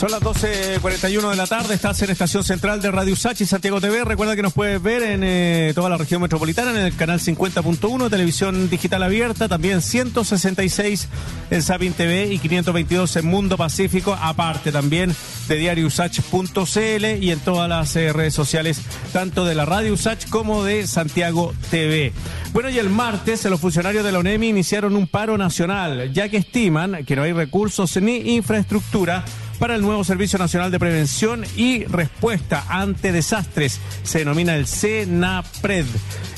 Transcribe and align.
Son 0.00 0.10
las 0.10 0.22
12.41 0.22 1.28
de 1.28 1.36
la 1.36 1.46
tarde, 1.46 1.74
estás 1.74 2.00
en 2.00 2.08
Estación 2.08 2.42
Central 2.42 2.80
de 2.80 2.90
Radio 2.90 3.14
Sachi 3.14 3.44
Santiago 3.44 3.82
TV. 3.82 4.02
Recuerda 4.02 4.34
que 4.34 4.40
nos 4.40 4.54
puedes 4.54 4.82
ver 4.82 5.02
en 5.02 5.20
eh, 5.22 5.72
toda 5.74 5.90
la 5.90 5.98
región 5.98 6.22
metropolitana, 6.22 6.70
en 6.70 6.86
el 6.86 6.96
canal 6.96 7.20
50.1, 7.20 8.08
televisión 8.08 8.70
digital 8.70 9.02
abierta, 9.02 9.46
también 9.46 9.82
166 9.82 11.06
en 11.50 11.62
Sabin 11.62 11.92
TV 11.92 12.32
y 12.32 12.38
522 12.38 13.16
en 13.16 13.26
Mundo 13.26 13.58
Pacífico, 13.58 14.16
aparte 14.18 14.72
también 14.72 15.14
de 15.48 15.56
diariosach.cl 15.56 17.22
y 17.22 17.30
en 17.30 17.40
todas 17.40 17.68
las 17.68 17.94
eh, 17.94 18.14
redes 18.14 18.32
sociales, 18.32 18.80
tanto 19.12 19.44
de 19.44 19.54
la 19.54 19.66
Radio 19.66 19.92
Usach 19.92 20.30
como 20.30 20.64
de 20.64 20.86
Santiago 20.86 21.52
TV. 21.70 22.14
Bueno, 22.54 22.70
y 22.70 22.78
el 22.78 22.88
martes 22.88 23.44
los 23.44 23.60
funcionarios 23.60 24.02
de 24.02 24.12
la 24.12 24.20
UNEMI 24.20 24.48
iniciaron 24.48 24.96
un 24.96 25.06
paro 25.06 25.36
nacional, 25.36 26.10
ya 26.14 26.30
que 26.30 26.38
estiman 26.38 27.04
que 27.04 27.16
no 27.16 27.22
hay 27.22 27.34
recursos 27.34 27.98
ni 28.00 28.34
infraestructura 28.36 29.26
para 29.60 29.74
el 29.74 29.82
nuevo 29.82 30.02
Servicio 30.04 30.38
Nacional 30.38 30.70
de 30.70 30.78
Prevención 30.78 31.44
y 31.54 31.84
Respuesta 31.84 32.64
ante 32.68 33.12
Desastres. 33.12 33.78
Se 34.02 34.20
denomina 34.20 34.56
el 34.56 34.66
CENAPRED, 34.66 35.84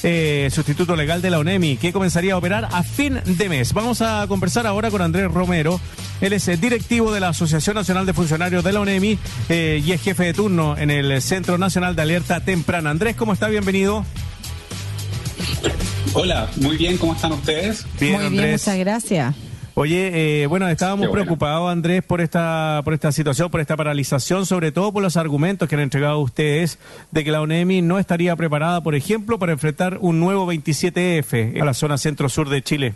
eh, 0.02 0.50
sustituto 0.52 0.96
legal 0.96 1.22
de 1.22 1.30
la 1.30 1.38
ONEMI, 1.38 1.76
que 1.76 1.92
comenzaría 1.92 2.34
a 2.34 2.36
operar 2.36 2.68
a 2.72 2.82
fin 2.82 3.20
de 3.24 3.48
mes. 3.48 3.72
Vamos 3.72 4.02
a 4.02 4.26
conversar 4.26 4.66
ahora 4.66 4.90
con 4.90 5.00
Andrés 5.00 5.30
Romero. 5.30 5.80
Él 6.20 6.32
es 6.32 6.46
directivo 6.60 7.12
de 7.12 7.20
la 7.20 7.28
Asociación 7.28 7.76
Nacional 7.76 8.06
de 8.06 8.12
Funcionarios 8.12 8.64
de 8.64 8.72
la 8.72 8.80
ONEMI 8.80 9.16
eh, 9.48 9.80
y 9.86 9.92
es 9.92 10.02
jefe 10.02 10.24
de 10.24 10.34
turno 10.34 10.76
en 10.76 10.90
el 10.90 11.22
Centro 11.22 11.56
Nacional 11.58 11.94
de 11.94 12.02
Alerta 12.02 12.40
Temprana. 12.40 12.90
Andrés, 12.90 13.14
¿cómo 13.14 13.32
está? 13.32 13.46
Bienvenido. 13.48 14.04
Hola, 16.14 16.50
muy 16.56 16.76
bien, 16.76 16.98
¿cómo 16.98 17.14
están 17.14 17.32
ustedes? 17.32 17.86
Bien, 18.00 18.20
muy 18.20 18.30
bien, 18.30 18.50
muchas 18.50 18.76
gracias. 18.76 19.51
Oye, 19.74 20.42
eh, 20.42 20.46
bueno, 20.46 20.68
estábamos 20.68 21.08
preocupados, 21.08 21.70
Andrés, 21.70 22.02
por 22.02 22.20
esta, 22.20 22.82
por 22.84 22.92
esta 22.92 23.10
situación, 23.10 23.50
por 23.50 23.60
esta 23.60 23.74
paralización, 23.74 24.44
sobre 24.44 24.70
todo 24.70 24.92
por 24.92 25.02
los 25.02 25.16
argumentos 25.16 25.66
que 25.66 25.76
han 25.76 25.80
entregado 25.80 26.18
ustedes 26.20 26.78
de 27.10 27.24
que 27.24 27.30
la 27.30 27.40
ONEMI 27.40 27.80
no 27.80 27.98
estaría 27.98 28.36
preparada, 28.36 28.82
por 28.82 28.94
ejemplo, 28.94 29.38
para 29.38 29.52
enfrentar 29.52 29.96
un 30.00 30.20
nuevo 30.20 30.52
27F 30.52 31.56
en 31.56 31.64
la 31.64 31.72
zona 31.72 31.96
centro-sur 31.96 32.50
de 32.50 32.60
Chile. 32.60 32.94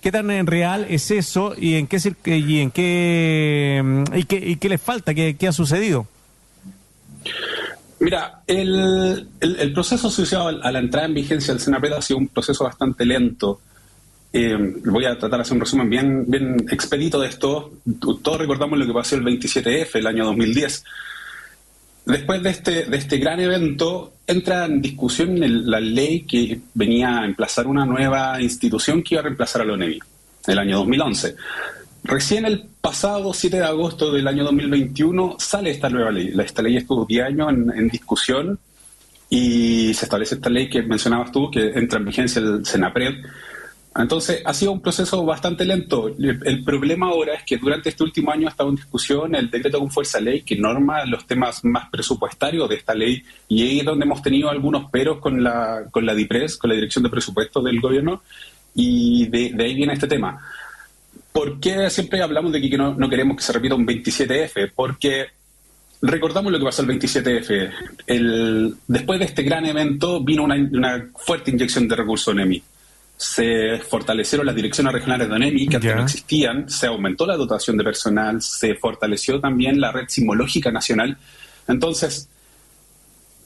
¿Qué 0.00 0.10
tan 0.10 0.46
real 0.46 0.86
es 0.88 1.10
eso 1.12 1.54
y 1.56 1.74
en 1.74 1.86
qué 1.86 1.98
y 2.24 2.60
en 2.60 2.70
qué 2.70 4.04
y 4.14 4.24
qué, 4.24 4.36
y 4.36 4.56
qué 4.56 4.68
le 4.68 4.78
falta? 4.78 5.14
¿Qué, 5.14 5.36
qué 5.36 5.48
ha 5.48 5.52
sucedido? 5.52 6.06
Mira, 8.00 8.42
el, 8.46 9.28
el, 9.40 9.72
proceso 9.72 10.06
asociado 10.06 10.48
a 10.48 10.70
la 10.70 10.78
entrada 10.78 11.06
en 11.06 11.14
vigencia 11.14 11.52
del 11.52 11.60
SENAPED 11.60 11.92
ha 11.94 12.02
sido 12.02 12.18
un 12.18 12.28
proceso 12.28 12.62
bastante 12.62 13.04
lento. 13.04 13.60
Eh, 14.32 14.56
voy 14.84 15.06
a 15.06 15.18
tratar 15.18 15.38
de 15.38 15.42
hacer 15.42 15.54
un 15.54 15.60
resumen 15.60 15.88
bien, 15.88 16.24
bien 16.30 16.66
expedito 16.70 17.20
de 17.20 17.28
esto. 17.28 17.72
Todos 17.98 18.38
recordamos 18.38 18.78
lo 18.78 18.86
que 18.86 18.92
pasó 18.92 19.16
el 19.16 19.24
27F, 19.24 19.94
el 19.94 20.06
año 20.06 20.26
2010. 20.26 20.84
Después 22.04 22.42
de 22.42 22.50
este, 22.50 22.84
de 22.84 22.96
este 22.96 23.18
gran 23.18 23.40
evento, 23.40 24.14
entra 24.26 24.64
en 24.64 24.80
discusión 24.80 25.38
la 25.70 25.80
ley 25.80 26.22
que 26.22 26.60
venía 26.74 27.20
a 27.20 27.24
emplazar 27.24 27.66
una 27.66 27.84
nueva 27.84 28.40
institución 28.40 29.02
que 29.02 29.14
iba 29.14 29.20
a 29.20 29.24
reemplazar 29.24 29.62
a 29.62 29.64
la 29.64 29.74
ONEMI, 29.74 29.98
el 30.46 30.58
año 30.58 30.78
2011. 30.78 31.36
Recién 32.04 32.46
el 32.46 32.64
pasado 32.80 33.34
7 33.34 33.58
de 33.58 33.64
agosto 33.64 34.10
del 34.10 34.26
año 34.26 34.44
2021 34.44 35.36
sale 35.38 35.70
esta 35.70 35.90
nueva 35.90 36.10
ley. 36.10 36.32
Esta 36.38 36.62
ley 36.62 36.76
estuvo 36.76 37.04
10 37.04 37.26
años 37.26 37.50
en, 37.50 37.70
en 37.76 37.88
discusión 37.88 38.58
y 39.28 39.92
se 39.92 40.06
establece 40.06 40.36
esta 40.36 40.48
ley 40.48 40.70
que 40.70 40.82
mencionabas 40.82 41.30
tú, 41.32 41.50
que 41.50 41.72
entra 41.74 41.98
en 41.98 42.06
vigencia 42.06 42.40
el 42.40 42.64
SENAPRED, 42.64 43.16
entonces, 43.98 44.42
ha 44.44 44.54
sido 44.54 44.70
un 44.70 44.80
proceso 44.80 45.24
bastante 45.24 45.64
lento. 45.64 46.08
El 46.08 46.62
problema 46.62 47.08
ahora 47.08 47.34
es 47.34 47.42
que 47.42 47.56
durante 47.56 47.88
este 47.88 48.04
último 48.04 48.30
año 48.30 48.46
ha 48.46 48.50
estado 48.50 48.70
en 48.70 48.76
discusión 48.76 49.34
el 49.34 49.50
decreto 49.50 49.80
con 49.80 49.90
fuerza 49.90 50.20
ley 50.20 50.42
que 50.42 50.54
norma 50.54 51.04
los 51.04 51.26
temas 51.26 51.64
más 51.64 51.90
presupuestarios 51.90 52.68
de 52.68 52.76
esta 52.76 52.94
ley 52.94 53.24
y 53.48 53.62
ahí 53.62 53.80
es 53.80 53.84
donde 53.84 54.04
hemos 54.04 54.22
tenido 54.22 54.50
algunos 54.50 54.88
peros 54.90 55.18
con 55.18 55.42
la, 55.42 55.86
con 55.90 56.06
la 56.06 56.14
DIPRES, 56.14 56.58
con 56.58 56.70
la 56.70 56.76
Dirección 56.76 57.02
de 57.02 57.10
Presupuestos 57.10 57.64
del 57.64 57.80
Gobierno, 57.80 58.22
y 58.72 59.26
de, 59.26 59.52
ahí 59.58 59.74
viene 59.74 59.94
este 59.94 60.06
tema. 60.06 60.38
¿Por 61.32 61.58
qué 61.58 61.90
siempre 61.90 62.22
hablamos 62.22 62.52
de 62.52 62.60
que 62.60 62.78
no, 62.78 63.10
queremos 63.10 63.36
que 63.36 63.42
se 63.42 63.52
repita 63.52 63.74
un 63.74 63.86
27F? 63.86 64.72
Porque 64.76 65.26
recordamos 66.02 66.52
lo 66.52 66.58
que 66.60 66.64
pasó 66.64 66.82
el 66.82 66.88
27F. 66.88 67.72
El, 68.06 68.74
después 68.86 69.18
de 69.18 69.24
este 69.24 69.42
gran 69.42 69.66
evento 69.66 70.22
vino 70.22 70.44
una, 70.44 70.54
una 70.54 71.08
fuerte 71.16 71.50
inyección 71.50 71.88
de 71.88 71.96
recursos 71.96 72.32
en 72.32 72.40
EMI 72.40 72.62
se 73.18 73.78
fortalecieron 73.80 74.46
las 74.46 74.54
direcciones 74.54 74.92
regionales 74.92 75.28
de 75.28 75.34
ONEMI, 75.34 75.66
que 75.66 75.76
antes 75.76 75.96
no 75.96 76.02
existían, 76.04 76.70
se 76.70 76.86
aumentó 76.86 77.26
la 77.26 77.36
dotación 77.36 77.76
de 77.76 77.82
personal, 77.82 78.40
se 78.40 78.76
fortaleció 78.76 79.40
también 79.40 79.80
la 79.80 79.90
red 79.90 80.04
sismológica 80.06 80.70
nacional. 80.70 81.18
Entonces, 81.66 82.28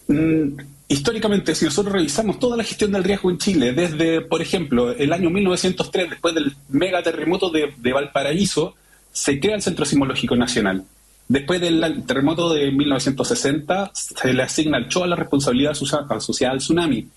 mm, 0.08 0.60
históricamente, 0.88 1.54
si 1.54 1.64
nosotros 1.64 1.94
revisamos 1.94 2.38
toda 2.38 2.54
la 2.54 2.64
gestión 2.64 2.92
del 2.92 3.02
riesgo 3.02 3.30
en 3.30 3.38
Chile, 3.38 3.72
desde, 3.72 4.20
por 4.20 4.42
ejemplo, 4.42 4.92
el 4.92 5.10
año 5.10 5.30
1903, 5.30 6.10
después 6.10 6.34
del 6.34 6.54
megaterremoto 6.68 7.48
de, 7.48 7.72
de 7.74 7.92
Valparaíso, 7.94 8.74
se 9.10 9.40
crea 9.40 9.56
el 9.56 9.62
Centro 9.62 9.86
Sismológico 9.86 10.36
Nacional. 10.36 10.84
Después 11.28 11.62
del 11.62 12.04
terremoto 12.04 12.52
de 12.52 12.70
1960, 12.72 13.90
se 13.94 14.34
le 14.34 14.42
asigna 14.42 14.76
al 14.76 14.88
CHOA 14.88 15.06
la 15.06 15.16
responsabilidad 15.16 15.72
asociada 15.72 16.52
al 16.52 16.58
tsunami 16.58 17.08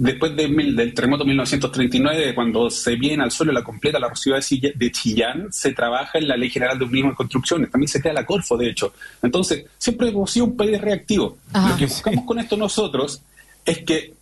después 0.00 0.34
del 0.34 0.94
terremoto 0.94 1.24
de 1.24 1.28
1939, 1.28 2.34
cuando 2.34 2.70
se 2.70 2.96
viene 2.96 3.22
al 3.22 3.30
suelo 3.30 3.52
la 3.52 3.62
completa 3.62 3.98
la 3.98 4.14
ciudad 4.14 4.42
de 4.74 4.90
Chillán, 4.90 5.52
se 5.52 5.72
trabaja 5.72 6.18
en 6.18 6.26
la 6.26 6.38
Ley 6.38 6.48
General 6.48 6.78
de 6.78 6.86
Urbanismo 6.86 7.12
y 7.12 7.14
Construcciones. 7.14 7.70
También 7.70 7.88
se 7.88 8.00
crea 8.00 8.14
la 8.14 8.24
Corfo, 8.24 8.56
de 8.56 8.70
hecho. 8.70 8.94
Entonces, 9.22 9.66
siempre 9.76 10.08
hemos 10.08 10.30
sido 10.30 10.46
un 10.46 10.56
país 10.56 10.80
reactivo. 10.80 11.36
Lo 11.52 11.76
que 11.76 11.84
buscamos 11.84 12.24
con 12.24 12.38
esto 12.38 12.56
nosotros 12.56 13.20
es 13.66 13.82
que 13.82 14.14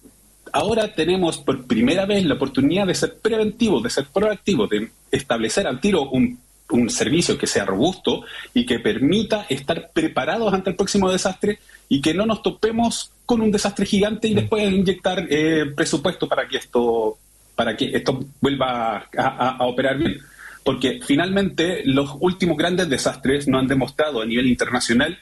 ahora 0.52 0.92
tenemos 0.94 1.38
por 1.38 1.64
primera 1.64 2.06
vez 2.06 2.24
la 2.24 2.34
oportunidad 2.34 2.84
de 2.84 2.96
ser 2.96 3.16
preventivos, 3.18 3.80
de 3.84 3.90
ser 3.90 4.06
proactivos, 4.06 4.68
de 4.70 4.90
establecer 5.12 5.68
al 5.68 5.80
tiro 5.80 6.10
un 6.10 6.40
un 6.70 6.90
servicio 6.90 7.38
que 7.38 7.46
sea 7.46 7.64
robusto 7.64 8.24
y 8.52 8.66
que 8.66 8.78
permita 8.78 9.46
estar 9.48 9.90
preparados 9.92 10.52
ante 10.52 10.70
el 10.70 10.76
próximo 10.76 11.10
desastre 11.10 11.58
y 11.88 12.00
que 12.00 12.14
no 12.14 12.26
nos 12.26 12.42
topemos 12.42 13.12
con 13.24 13.40
un 13.40 13.50
desastre 13.50 13.86
gigante 13.86 14.28
y 14.28 14.32
mm. 14.32 14.36
después 14.36 14.72
inyectar 14.72 15.26
eh, 15.30 15.66
presupuesto 15.74 16.28
para 16.28 16.46
que 16.46 16.58
esto 16.58 17.18
para 17.54 17.76
que 17.76 17.90
esto 17.92 18.20
vuelva 18.40 19.08
a, 19.16 19.66
operar 19.66 19.98
bien. 19.98 20.20
Porque 20.62 21.00
finalmente 21.04 21.82
los 21.84 22.14
últimos 22.20 22.56
grandes 22.56 22.88
desastres 22.88 23.48
nos 23.48 23.62
han 23.62 23.66
demostrado 23.66 24.22
a 24.22 24.26
nivel 24.26 24.46
internacional 24.46 25.18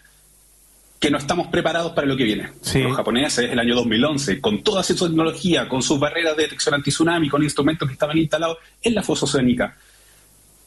que 1.00 1.10
no 1.10 1.16
estamos 1.16 1.46
preparados 1.46 1.92
para 1.92 2.06
lo 2.06 2.14
que 2.14 2.24
viene. 2.24 2.50
Los 2.74 2.94
japoneses, 2.94 3.50
el 3.50 3.58
año 3.58 3.74
2011, 3.76 4.38
con 4.42 4.62
toda 4.62 4.82
su 4.82 4.94
tecnología, 4.94 5.66
con 5.66 5.80
sus 5.80 5.98
barreras 5.98 6.36
de 6.36 6.42
detección 6.42 6.74
anti-tsunami, 6.74 7.30
con 7.30 7.42
instrumentos 7.42 7.88
que 7.88 7.94
estaban 7.94 8.18
instalados 8.18 8.58
en 8.82 8.94
la 8.94 9.02
fosa 9.02 9.24
oceánica, 9.24 9.74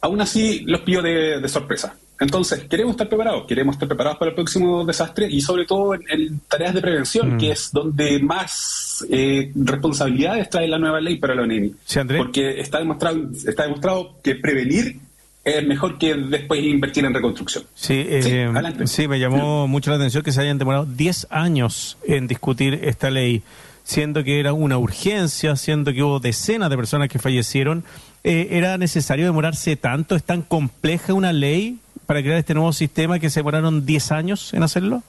aún 0.01 0.21
así 0.21 0.61
los 0.65 0.81
pillo 0.81 1.01
de, 1.01 1.47
sorpresa. 1.47 1.95
Entonces, 2.19 2.65
queremos 2.65 2.91
estar 2.91 3.07
preparados, 3.07 3.45
queremos 3.47 3.75
estar 3.75 3.87
preparados 3.87 4.19
para 4.19 4.29
el 4.29 4.35
próximo 4.35 4.83
desastre 4.83 5.27
y 5.29 5.39
sobre 5.39 5.65
todo 5.65 5.93
en, 5.93 6.41
tareas 6.49 6.73
de 6.73 6.81
prevención, 6.81 7.35
mm. 7.35 7.37
que 7.37 7.51
es 7.51 7.71
donde 7.71 8.19
más 8.19 9.05
eh, 9.09 9.51
responsabilidades 9.55 10.49
trae 10.49 10.67
la 10.67 10.77
nueva 10.77 10.99
ley 10.99 11.17
para 11.17 11.33
la 11.33 11.43
ONEMI. 11.43 11.73
Porque 12.17 12.59
está 12.59 12.79
demostrado, 12.79 13.17
está 13.47 13.63
demostrado 13.63 14.15
que 14.21 14.35
prevenir 14.35 14.99
es 15.43 15.65
mejor 15.65 15.97
que 15.97 16.13
después 16.15 16.61
invertir 16.63 17.05
en 17.05 17.13
reconstrucción. 17.13 17.63
Sí, 17.75 18.05
eh, 18.07 18.51
sí, 18.85 19.07
me 19.07 19.19
llamó 19.19 19.67
mucho 19.67 19.89
la 19.89 19.95
atención 19.95 20.23
que 20.23 20.31
se 20.31 20.41
hayan 20.41 20.57
demorado 20.57 20.85
10 20.85 21.27
años 21.29 21.97
en 22.05 22.27
discutir 22.27 22.79
esta 22.83 23.09
ley, 23.09 23.41
siendo 23.83 24.23
que 24.23 24.39
era 24.39 24.53
una 24.53 24.77
urgencia, 24.77 25.55
siendo 25.55 25.93
que 25.93 26.03
hubo 26.03 26.19
decenas 26.19 26.69
de 26.69 26.75
personas 26.75 27.09
que 27.09 27.19
fallecieron 27.19 27.83
eh, 28.23 28.47
¿era 28.51 28.77
necesario 28.77 29.25
demorarse 29.25 29.75
tanto? 29.75 30.15
¿Es 30.15 30.23
tan 30.23 30.41
compleja 30.41 31.13
una 31.13 31.33
ley 31.33 31.79
para 32.05 32.21
crear 32.21 32.37
este 32.37 32.53
nuevo 32.53 32.73
sistema 32.73 33.19
que 33.19 33.29
se 33.29 33.39
demoraron 33.39 33.85
10 33.85 34.11
años 34.11 34.53
en 34.53 34.63
hacerlo? 34.63 35.03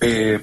Eh, 0.00 0.40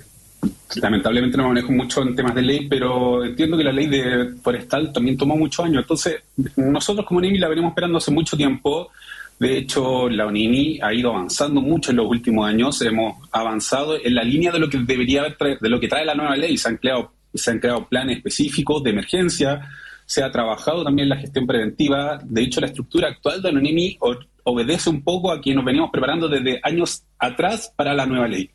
lamentablemente 0.75 1.37
no 1.37 1.47
manejo 1.47 1.71
mucho 1.71 2.01
en 2.01 2.15
temas 2.15 2.35
de 2.35 2.41
ley, 2.41 2.67
pero 2.67 3.23
entiendo 3.23 3.57
que 3.57 3.63
la 3.63 3.71
ley 3.71 3.87
de 3.87 4.33
forestal 4.41 4.91
también 4.91 5.17
tomó 5.17 5.35
muchos 5.35 5.65
años. 5.65 5.83
Entonces, 5.83 6.23
nosotros 6.55 7.05
como 7.05 7.21
NIMI 7.21 7.37
la 7.37 7.47
venimos 7.47 7.71
esperando 7.71 7.97
hace 7.97 8.11
mucho 8.11 8.37
tiempo. 8.37 8.91
De 9.39 9.57
hecho, 9.57 10.09
la 10.09 10.27
ONIMI 10.27 10.79
ha 10.81 10.93
ido 10.93 11.11
avanzando 11.11 11.59
mucho 11.61 11.91
en 11.91 11.97
los 11.97 12.07
últimos 12.07 12.47
años. 12.47 12.81
Hemos 12.81 13.17
avanzado 13.31 13.97
en 14.01 14.15
la 14.15 14.23
línea 14.23 14.51
de 14.51 14.59
lo 14.59 14.69
que 14.69 14.77
debería 14.77 15.21
haber 15.21 15.59
de 15.59 15.69
lo 15.69 15.79
que 15.79 15.89
trae 15.89 16.05
la 16.05 16.15
nueva 16.15 16.37
ley. 16.37 16.57
Se 16.57 16.69
han 16.69 16.77
creado, 16.77 17.11
se 17.33 17.51
han 17.51 17.59
creado 17.59 17.85
planes 17.85 18.17
específicos 18.17 18.81
de 18.83 18.91
emergencia, 18.91 19.61
se 20.05 20.23
ha 20.23 20.31
trabajado 20.31 20.83
también 20.83 21.09
la 21.09 21.17
gestión 21.17 21.47
preventiva. 21.47 22.19
De 22.23 22.43
hecho, 22.43 22.61
la 22.61 22.67
estructura 22.67 23.09
actual 23.09 23.41
de 23.41 23.49
Anonimi 23.49 23.97
obedece 24.43 24.89
un 24.89 25.03
poco 25.03 25.31
a 25.31 25.41
quien 25.41 25.55
nos 25.55 25.65
venimos 25.65 25.89
preparando 25.91 26.27
desde 26.27 26.59
años 26.63 27.03
atrás 27.17 27.73
para 27.75 27.93
la 27.93 28.05
nueva 28.05 28.27
ley, 28.27 28.49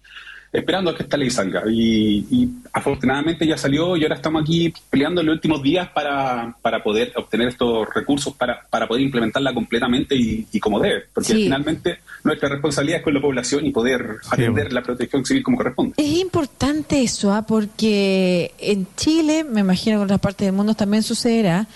esperando 0.52 0.90
a 0.90 0.96
que 0.96 1.02
esta 1.02 1.16
ley 1.16 1.30
salga. 1.30 1.62
Y, 1.70 2.48
afortunadamente 2.72 3.46
ya 3.46 3.56
salió 3.56 3.96
y 3.96 4.02
ahora 4.04 4.14
estamos 4.14 4.42
aquí 4.42 4.72
peleando 4.88 5.20
en 5.20 5.26
los 5.26 5.34
últimos 5.34 5.60
días 5.60 5.88
para, 5.88 6.54
para 6.62 6.82
poder 6.82 7.12
obtener 7.16 7.48
estos 7.48 7.88
recursos 7.92 8.34
para, 8.34 8.62
para 8.70 8.86
poder 8.86 9.02
implementarla 9.02 9.52
completamente 9.52 10.14
y, 10.16 10.60
como 10.60 10.78
debe, 10.78 11.04
porque 11.12 11.34
finalmente 11.34 11.98
nuestra 12.22 12.48
responsabilidad 12.48 13.02
con 13.02 13.14
la 13.14 13.20
población 13.20 13.66
y 13.66 13.70
poder 13.72 14.18
atender 14.30 14.72
la 14.72 14.82
protección 14.82 15.24
civil 15.24 15.42
como 15.42 15.56
corresponde. 15.56 15.94
Es 15.96 16.18
importante 16.18 17.02
eso, 17.02 17.32
¿ah? 17.32 17.44
porque 17.46 18.52
en 18.58 18.86
Chile, 18.96 19.44
me 19.44 19.60
imagino 19.60 19.96
que 19.96 20.02
en 20.02 20.04
otras 20.04 20.20
partes 20.20 20.46
del 20.46 20.54
mundo 20.54 20.74
también 20.74 21.02
sucederá, 21.02 21.66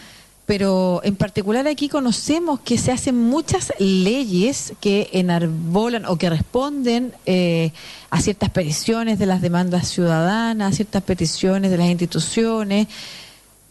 pero 0.46 1.00
en 1.04 1.16
particular 1.16 1.66
aquí 1.66 1.88
conocemos 1.88 2.60
que 2.60 2.76
se 2.76 2.92
hacen 2.92 3.16
muchas 3.16 3.72
leyes 3.78 4.74
que 4.80 5.08
enarbolan 5.12 6.04
o 6.04 6.18
que 6.18 6.28
responden 6.28 7.14
eh, 7.24 7.72
a 8.10 8.20
ciertas 8.20 8.50
peticiones 8.50 9.18
de 9.18 9.26
las 9.26 9.40
demandas 9.40 9.88
ciudadanas, 9.88 10.72
a 10.72 10.76
ciertas 10.76 11.02
peticiones 11.02 11.70
de 11.70 11.78
las 11.78 11.88
instituciones, 11.88 12.88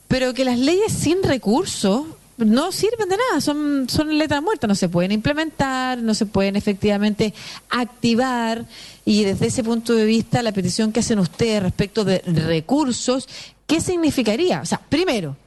pero 0.07 0.33
que 0.33 0.45
las 0.45 0.57
leyes 0.57 0.91
sin 0.91 1.21
recursos 1.21 2.05
no 2.37 2.71
sirven 2.71 3.07
de 3.07 3.17
nada, 3.17 3.39
son, 3.39 3.87
son 3.87 4.17
letras 4.17 4.41
muertas, 4.41 4.67
no 4.67 4.73
se 4.73 4.89
pueden 4.89 5.11
implementar, 5.11 5.99
no 5.99 6.15
se 6.15 6.25
pueden 6.25 6.55
efectivamente 6.55 7.35
activar 7.69 8.65
y 9.05 9.23
desde 9.23 9.45
ese 9.45 9.63
punto 9.63 9.93
de 9.93 10.05
vista 10.05 10.41
la 10.41 10.51
petición 10.51 10.91
que 10.91 11.01
hacen 11.01 11.19
ustedes 11.19 11.61
respecto 11.61 12.03
de 12.03 12.19
recursos, 12.25 13.29
¿qué 13.67 13.79
significaría? 13.79 14.61
O 14.61 14.65
sea, 14.65 14.79
primero, 14.89 15.37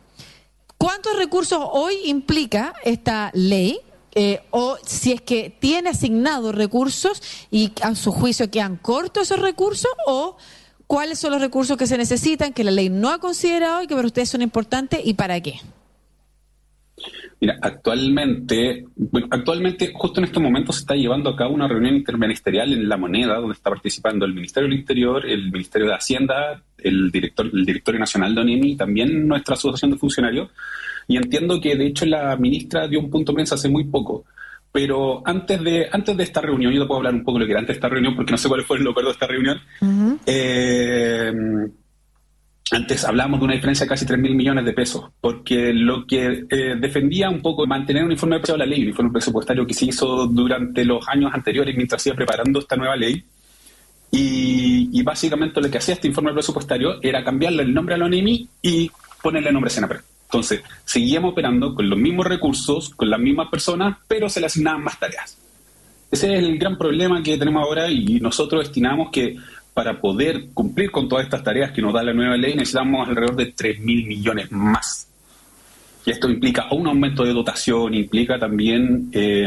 ¿Cuántos 0.78 1.16
recursos 1.16 1.58
hoy 1.72 1.94
implica 2.04 2.74
esta 2.84 3.30
ley? 3.34 3.80
Eh, 4.18 4.40
o 4.50 4.78
si 4.84 5.12
es 5.12 5.20
que 5.20 5.50
tiene 5.50 5.90
asignados 5.90 6.54
recursos 6.54 7.22
y 7.50 7.72
a 7.82 7.94
su 7.94 8.12
juicio 8.12 8.50
quedan 8.50 8.76
cortos 8.76 9.24
esos 9.24 9.40
recursos 9.40 9.90
o 10.06 10.38
cuáles 10.86 11.18
son 11.18 11.32
los 11.32 11.40
recursos 11.42 11.76
que 11.76 11.86
se 11.86 11.98
necesitan 11.98 12.54
que 12.54 12.64
la 12.64 12.70
ley 12.70 12.88
no 12.88 13.10
ha 13.10 13.18
considerado 13.18 13.82
y 13.82 13.86
que 13.86 13.94
para 13.94 14.06
ustedes 14.06 14.30
son 14.30 14.40
importantes 14.40 15.00
y 15.04 15.14
para 15.14 15.38
qué. 15.40 15.60
Mira, 17.38 17.58
actualmente, 17.60 18.86
bueno, 18.96 19.28
actualmente 19.30 19.92
justo 19.92 20.20
en 20.20 20.24
estos 20.24 20.42
momentos 20.42 20.76
se 20.76 20.80
está 20.80 20.94
llevando 20.94 21.28
a 21.28 21.36
cabo 21.36 21.54
una 21.54 21.68
reunión 21.68 21.94
interministerial 21.96 22.72
en 22.72 22.88
La 22.88 22.96
Moneda, 22.96 23.36
donde 23.36 23.52
está 23.52 23.68
participando 23.68 24.24
el 24.24 24.32
Ministerio 24.32 24.68
del 24.68 24.78
Interior, 24.78 25.26
el 25.26 25.50
Ministerio 25.52 25.88
de 25.88 25.94
Hacienda, 25.94 26.62
el 26.78 27.10
director, 27.10 27.50
el 27.52 27.66
Directorio 27.66 28.00
Nacional 28.00 28.34
de 28.34 28.40
ONEMI 28.40 28.72
y 28.72 28.76
también 28.76 29.28
nuestra 29.28 29.54
Asociación 29.54 29.90
de 29.90 29.98
Funcionarios. 29.98 30.50
Y 31.08 31.16
entiendo 31.16 31.60
que 31.60 31.76
de 31.76 31.86
hecho 31.86 32.06
la 32.06 32.36
ministra 32.36 32.88
dio 32.88 33.00
un 33.00 33.10
punto 33.10 33.32
de 33.32 33.36
prensa 33.36 33.56
hace 33.56 33.68
muy 33.68 33.84
poco. 33.84 34.24
Pero 34.72 35.22
antes 35.26 35.62
de, 35.62 35.88
antes 35.90 36.16
de 36.16 36.22
esta 36.22 36.40
reunión, 36.40 36.72
yo 36.72 36.82
te 36.82 36.86
puedo 36.86 36.98
hablar 36.98 37.14
un 37.14 37.24
poco 37.24 37.38
de 37.38 37.44
lo 37.44 37.46
que 37.46 37.52
era 37.52 37.60
antes 37.60 37.74
de 37.74 37.78
esta 37.78 37.88
reunión, 37.88 38.14
porque 38.14 38.32
no 38.32 38.38
sé 38.38 38.48
cuál 38.48 38.62
fue 38.62 38.78
el 38.78 38.88
acuerdo 38.88 39.10
de 39.10 39.12
esta 39.12 39.26
reunión. 39.26 39.60
eh, 40.26 41.32
antes 42.72 43.04
hablábamos 43.04 43.38
de 43.38 43.44
una 43.44 43.54
diferencia 43.54 43.84
de 43.84 43.90
casi 43.90 44.04
3 44.06 44.18
mil 44.18 44.34
millones 44.34 44.64
de 44.64 44.72
pesos, 44.72 45.10
porque 45.20 45.72
lo 45.72 46.04
que 46.04 46.46
eh, 46.50 46.74
defendía 46.78 47.30
un 47.30 47.40
poco 47.40 47.64
mantener 47.66 48.04
un 48.04 48.10
informe 48.10 48.40
de 48.40 48.58
la 48.58 48.66
ley, 48.66 48.82
un 48.82 48.88
informe 48.88 49.12
presupuestario 49.12 49.66
que 49.66 49.74
se 49.74 49.84
hizo 49.84 50.26
durante 50.26 50.84
los 50.84 51.06
años 51.08 51.32
anteriores 51.32 51.76
mientras 51.76 52.02
se 52.02 52.08
iba 52.08 52.16
preparando 52.16 52.58
esta 52.58 52.76
nueva 52.76 52.96
ley. 52.96 53.22
Y, 54.10 55.02
básicamente 55.02 55.60
lo 55.60 55.70
que 55.70 55.78
hacía 55.78 55.94
este 55.94 56.08
informe 56.08 56.32
presupuestario 56.32 57.00
era 57.02 57.22
cambiarle 57.22 57.62
el 57.62 57.72
nombre 57.72 57.94
a 57.94 57.98
la 57.98 58.06
ONEMI 58.06 58.48
y 58.62 58.90
ponerle 59.22 59.48
el 59.48 59.54
nombre 59.54 59.68
a 59.68 59.74
Senapred. 59.74 60.00
Entonces, 60.24 60.62
seguíamos 60.84 61.32
operando 61.32 61.74
con 61.74 61.88
los 61.88 61.98
mismos 61.98 62.26
recursos, 62.26 62.90
con 62.90 63.10
las 63.10 63.20
mismas 63.20 63.48
personas, 63.48 63.98
pero 64.08 64.28
se 64.28 64.40
le 64.40 64.46
asignaban 64.46 64.82
más 64.82 64.98
tareas. 64.98 65.38
Ese 66.10 66.32
es 66.32 66.42
el 66.42 66.58
gran 66.58 66.78
problema 66.78 67.22
que 67.22 67.36
tenemos 67.36 67.62
ahora 67.62 67.90
y 67.90 68.18
nosotros 68.20 68.64
estimamos 68.64 69.10
que 69.10 69.36
para 69.76 70.00
poder 70.00 70.46
cumplir 70.54 70.90
con 70.90 71.06
todas 71.06 71.26
estas 71.26 71.44
tareas 71.44 71.70
que 71.70 71.82
nos 71.82 71.92
da 71.92 72.02
la 72.02 72.14
nueva 72.14 72.34
ley, 72.38 72.54
necesitamos 72.54 73.06
alrededor 73.06 73.36
de 73.36 73.52
3 73.52 73.80
mil 73.80 74.06
millones 74.06 74.50
más. 74.50 75.06
Y 76.06 76.12
esto 76.12 76.30
implica 76.30 76.68
un 76.72 76.86
aumento 76.86 77.24
de 77.24 77.34
dotación, 77.34 77.92
implica 77.92 78.38
también 78.38 79.10
eh, 79.12 79.46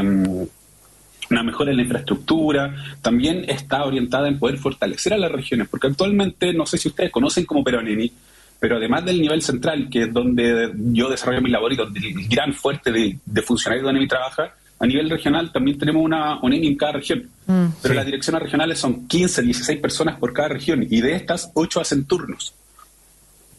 una 1.31 1.43
mejora 1.43 1.71
en 1.71 1.77
la 1.77 1.81
infraestructura, 1.81 2.75
también 3.01 3.43
está 3.47 3.83
orientada 3.83 4.27
en 4.27 4.37
poder 4.37 4.59
fortalecer 4.59 5.15
a 5.15 5.17
las 5.17 5.31
regiones, 5.31 5.67
porque 5.67 5.87
actualmente, 5.87 6.53
no 6.53 6.67
sé 6.67 6.77
si 6.77 6.89
ustedes 6.89 7.09
conocen 7.09 7.45
como 7.45 7.63
Peronini, 7.63 8.11
pero 8.59 8.77
además 8.77 9.05
del 9.05 9.19
nivel 9.19 9.41
central, 9.41 9.89
que 9.89 10.03
es 10.03 10.13
donde 10.13 10.71
yo 10.91 11.09
desarrollo 11.09 11.41
mi 11.41 11.49
labor 11.49 11.73
y 11.73 11.75
donde 11.75 12.01
el 12.01 12.27
gran 12.27 12.53
fuerte 12.53 12.91
de, 12.91 13.17
de 13.25 13.41
funcionarios 13.41 13.83
donde 13.83 13.99
mi 13.99 14.07
trabaja, 14.07 14.53
a 14.79 14.87
nivel 14.87 15.09
regional 15.09 15.51
también 15.51 15.77
tenemos 15.77 16.03
una 16.03 16.39
ONEMI 16.39 16.67
en 16.67 16.77
cada 16.77 16.93
región, 16.93 17.29
mm, 17.45 17.65
pero 17.81 17.93
las 17.93 18.05
direcciones 18.05 18.41
regionales 18.41 18.79
son 18.79 19.07
15, 19.07 19.41
16 19.41 19.79
personas 19.79 20.17
por 20.17 20.33
cada 20.33 20.49
región 20.49 20.85
y 20.89 21.01
de 21.01 21.15
estas 21.15 21.51
8 21.53 21.81
hacen 21.81 22.05
turnos. 22.05 22.53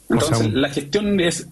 Entonces, 0.09 0.53
la 0.53 0.71
gestión 0.71 1.21
es 1.21 1.47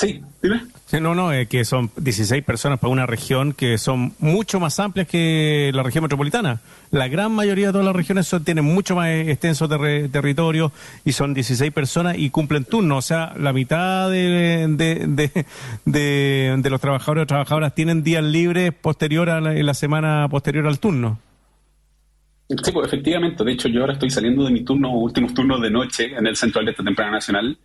Sí, 0.00 0.22
dime. 0.42 0.62
no, 1.00 1.14
no, 1.14 1.32
es 1.32 1.48
que 1.48 1.64
son 1.64 1.90
16 1.96 2.44
personas 2.44 2.78
para 2.78 2.92
una 2.92 3.06
región 3.06 3.52
que 3.52 3.78
son 3.78 4.14
mucho 4.18 4.60
más 4.60 4.78
amplias 4.80 5.06
que 5.06 5.70
la 5.74 5.82
región 5.82 6.02
metropolitana. 6.02 6.60
La 6.90 7.08
gran 7.08 7.32
mayoría 7.32 7.68
de 7.68 7.72
todas 7.72 7.86
las 7.86 7.94
regiones 7.94 8.26
son, 8.26 8.44
tienen 8.44 8.64
mucho 8.64 8.96
más 8.96 9.08
extenso 9.08 9.68
territorio 9.68 10.72
y 11.04 11.12
son 11.12 11.34
16 11.34 11.72
personas 11.72 12.16
y 12.18 12.30
cumplen 12.30 12.64
turnos. 12.64 12.98
O 12.98 13.06
sea, 13.06 13.32
la 13.38 13.52
mitad 13.52 14.10
de, 14.10 14.66
de, 15.84 16.70
los 16.70 16.80
trabajadores 16.80 17.22
o 17.22 17.26
trabajadoras 17.26 17.74
tienen 17.74 18.02
días 18.02 18.24
libres 18.24 18.72
posterior 18.72 19.30
a 19.30 19.40
la, 19.40 19.54
en 19.54 19.66
la 19.66 19.74
semana 19.74 20.26
posterior 20.28 20.66
al 20.66 20.78
turno. 20.80 21.18
Sí, 22.48 22.72
pues 22.72 22.88
efectivamente. 22.88 23.44
De 23.44 23.52
hecho, 23.52 23.68
yo 23.68 23.82
ahora 23.82 23.92
estoy 23.92 24.10
saliendo 24.10 24.44
de 24.44 24.50
mi 24.50 24.64
turno, 24.64 24.92
últimos 24.92 25.32
turnos 25.32 25.60
de 25.60 25.70
noche 25.70 26.12
en 26.16 26.26
el 26.26 26.34
Centro 26.34 26.64
de 26.64 26.72
Temprana 26.72 27.12
Nacional 27.12 27.56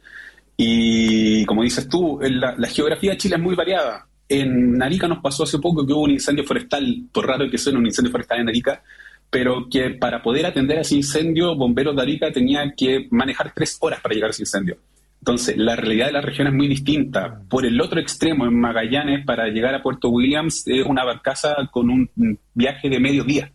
y 0.57 1.45
como 1.45 1.63
dices 1.63 1.87
tú, 1.89 2.19
la, 2.21 2.67
geografía 2.67 3.11
de 3.11 3.17
Chile 3.17 3.35
es 3.35 3.41
muy 3.41 3.55
variada. 3.55 4.07
En 4.27 4.81
Arica 4.81 5.07
nos 5.07 5.19
pasó 5.19 5.43
hace 5.43 5.59
poco 5.59 5.85
que 5.85 5.93
hubo 5.93 6.03
un 6.03 6.11
incendio 6.11 6.43
forestal, 6.43 7.03
por 7.11 7.27
raro 7.27 7.49
que 7.49 7.57
suene 7.57 7.79
un 7.79 7.85
incendio 7.85 8.11
forestal 8.11 8.39
en 8.39 8.49
Arica, 8.49 8.81
pero 9.29 9.67
que 9.69 9.91
para 9.91 10.21
poder 10.21 10.45
atender 10.45 10.79
ese 10.79 10.95
incendio, 10.95 11.55
bomberos 11.55 11.95
de 11.95 12.01
Arica 12.01 12.31
tenían 12.31 12.73
que 12.75 13.07
manejar 13.11 13.53
tres 13.53 13.77
horas 13.81 13.99
para 13.99 14.15
llegar 14.15 14.29
a 14.29 14.31
ese 14.31 14.43
incendio. 14.43 14.77
Entonces, 15.19 15.57
la 15.57 15.75
realidad 15.75 16.07
de 16.07 16.13
la 16.13 16.21
región 16.21 16.47
es 16.47 16.53
muy 16.53 16.67
distinta. 16.67 17.41
Por 17.49 17.65
el 17.65 17.81
otro 17.81 17.99
extremo, 17.99 18.45
en 18.45 18.59
Magallanes, 18.59 19.25
para 19.25 19.47
llegar 19.47 19.73
a 19.73 19.81
Puerto 19.81 20.09
Williams, 20.09 20.67
es 20.67 20.85
una 20.85 21.03
barcaza 21.03 21.55
con 21.71 21.89
un 21.89 22.09
viaje 22.53 22.89
de 22.89 22.99
medio 22.99 23.23
día. 23.23 23.51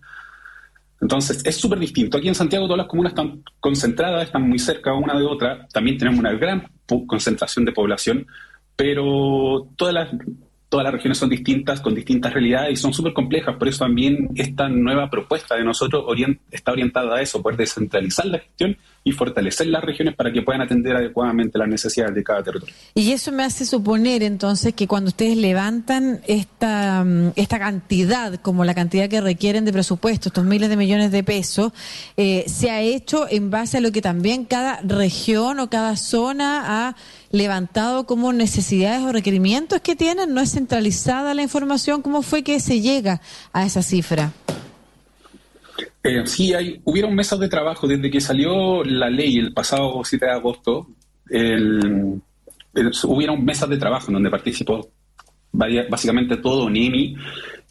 Entonces, 1.00 1.40
es 1.44 1.56
súper 1.56 1.78
distinto. 1.78 2.18
Aquí 2.18 2.28
en 2.28 2.34
Santiago 2.34 2.66
todas 2.66 2.78
las 2.78 2.86
comunas 2.86 3.12
están 3.12 3.42
concentradas, 3.58 4.24
están 4.24 4.48
muy 4.48 4.58
cerca 4.58 4.92
una 4.92 5.18
de 5.18 5.24
otra. 5.24 5.66
También 5.72 5.96
tenemos 5.96 6.20
una 6.20 6.32
gran 6.32 6.68
concentración 7.06 7.64
de 7.64 7.72
población, 7.72 8.26
pero 8.76 9.68
todas 9.76 9.94
las, 9.94 10.08
todas 10.70 10.84
las 10.84 10.94
regiones 10.94 11.18
son 11.18 11.28
distintas, 11.28 11.80
con 11.80 11.94
distintas 11.94 12.32
realidades 12.32 12.72
y 12.72 12.76
son 12.76 12.94
súper 12.94 13.12
complejas. 13.12 13.56
Por 13.56 13.66
eso 13.66 13.80
también 13.84 14.30
esta 14.36 14.68
nueva 14.68 15.10
propuesta 15.10 15.56
de 15.56 15.64
nosotros 15.64 16.04
está 16.50 16.70
orientada 16.70 17.16
a 17.16 17.20
eso, 17.20 17.42
poder 17.42 17.58
descentralizar 17.58 18.24
la 18.26 18.38
gestión 18.38 18.76
y 19.02 19.10
fortalecer 19.10 19.66
las 19.66 19.82
regiones 19.82 20.14
para 20.14 20.32
que 20.32 20.42
puedan 20.42 20.62
atender 20.62 20.94
adecuadamente 20.94 21.58
las 21.58 21.66
necesidades 21.66 22.14
de 22.14 22.22
cada 22.22 22.44
territorio. 22.44 22.72
Y 22.94 23.10
eso 23.10 23.32
me 23.32 23.42
hace 23.42 23.66
suponer 23.66 24.22
entonces 24.22 24.72
que 24.72 24.86
cuando 24.86 25.08
ustedes 25.08 25.36
levantan 25.36 26.20
esta, 26.28 27.02
mm, 27.02 27.32
esta 27.34 27.58
cantidad, 27.58 28.40
como 28.40 28.64
la 28.64 28.74
cantidad 28.74 29.08
que 29.08 29.20
requieren 29.20 29.64
de 29.64 29.72
presupuesto, 29.72 30.28
estos 30.28 30.44
miles 30.44 30.68
de 30.68 30.76
millones 30.76 31.10
de 31.10 31.24
pesos, 31.24 31.72
eh, 32.16 32.44
se 32.46 32.70
ha 32.70 32.80
hecho 32.80 33.26
en 33.28 33.50
base 33.50 33.78
a 33.78 33.80
lo 33.80 33.90
que 33.90 34.02
también 34.02 34.44
cada 34.44 34.80
región 34.82 35.58
o 35.58 35.68
cada 35.68 35.96
zona 35.96 36.88
ha 36.88 36.96
levantado 37.30 38.06
como 38.06 38.32
necesidades 38.32 39.02
o 39.02 39.12
requerimientos 39.12 39.80
que 39.80 39.96
tienen, 39.96 40.34
no 40.34 40.40
es 40.40 40.52
centralizada 40.52 41.34
la 41.34 41.42
información, 41.42 42.02
¿cómo 42.02 42.22
fue 42.22 42.42
que 42.42 42.58
se 42.60 42.80
llega 42.80 43.20
a 43.52 43.64
esa 43.64 43.82
cifra? 43.82 44.32
Eh, 46.02 46.22
sí, 46.26 46.54
hay, 46.54 46.80
hubieron 46.84 47.14
mesas 47.14 47.38
de 47.38 47.48
trabajo 47.48 47.86
desde 47.86 48.10
que 48.10 48.20
salió 48.20 48.82
la 48.84 49.10
ley 49.10 49.38
el 49.38 49.52
pasado 49.52 50.02
7 50.02 50.26
de 50.26 50.32
agosto. 50.32 50.88
hubieron 53.04 53.44
mesas 53.44 53.68
de 53.68 53.76
trabajo 53.76 54.08
en 54.08 54.14
donde 54.14 54.30
participó 54.30 54.90
básicamente 55.52 56.36
todo 56.36 56.70
NIMI 56.70 57.16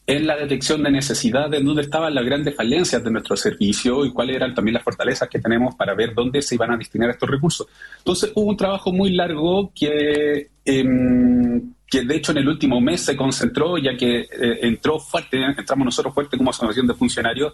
en 0.09 0.25
la 0.25 0.35
detección 0.35 0.81
de 0.81 0.89
necesidades, 0.89 1.63
dónde 1.63 1.83
estaban 1.83 2.15
las 2.15 2.25
grandes 2.25 2.55
falencias 2.55 3.03
de 3.03 3.11
nuestro 3.11 3.37
servicio 3.37 4.03
y 4.03 4.11
cuáles 4.11 4.37
eran 4.37 4.55
también 4.55 4.73
las 4.73 4.83
fortalezas 4.83 5.29
que 5.29 5.37
tenemos 5.37 5.75
para 5.75 5.93
ver 5.93 6.15
dónde 6.15 6.41
se 6.41 6.55
iban 6.55 6.71
a 6.71 6.77
destinar 6.77 7.11
estos 7.11 7.29
recursos. 7.29 7.67
Entonces 7.99 8.31
hubo 8.33 8.49
un 8.49 8.57
trabajo 8.57 8.91
muy 8.91 9.11
largo 9.11 9.71
que, 9.71 10.49
em, 10.65 11.73
que 11.85 12.05
de 12.05 12.15
hecho 12.15 12.31
en 12.31 12.39
el 12.39 12.47
último 12.47 12.81
mes 12.81 13.01
se 13.01 13.15
concentró, 13.15 13.77
ya 13.77 13.95
que 13.95 14.21
eh, 14.21 14.59
entró 14.61 14.99
fuerte, 14.99 15.43
entramos 15.43 15.85
nosotros 15.85 16.11
fuerte 16.11 16.37
como 16.37 16.49
asociación 16.49 16.87
de 16.87 16.95
funcionarios 16.95 17.53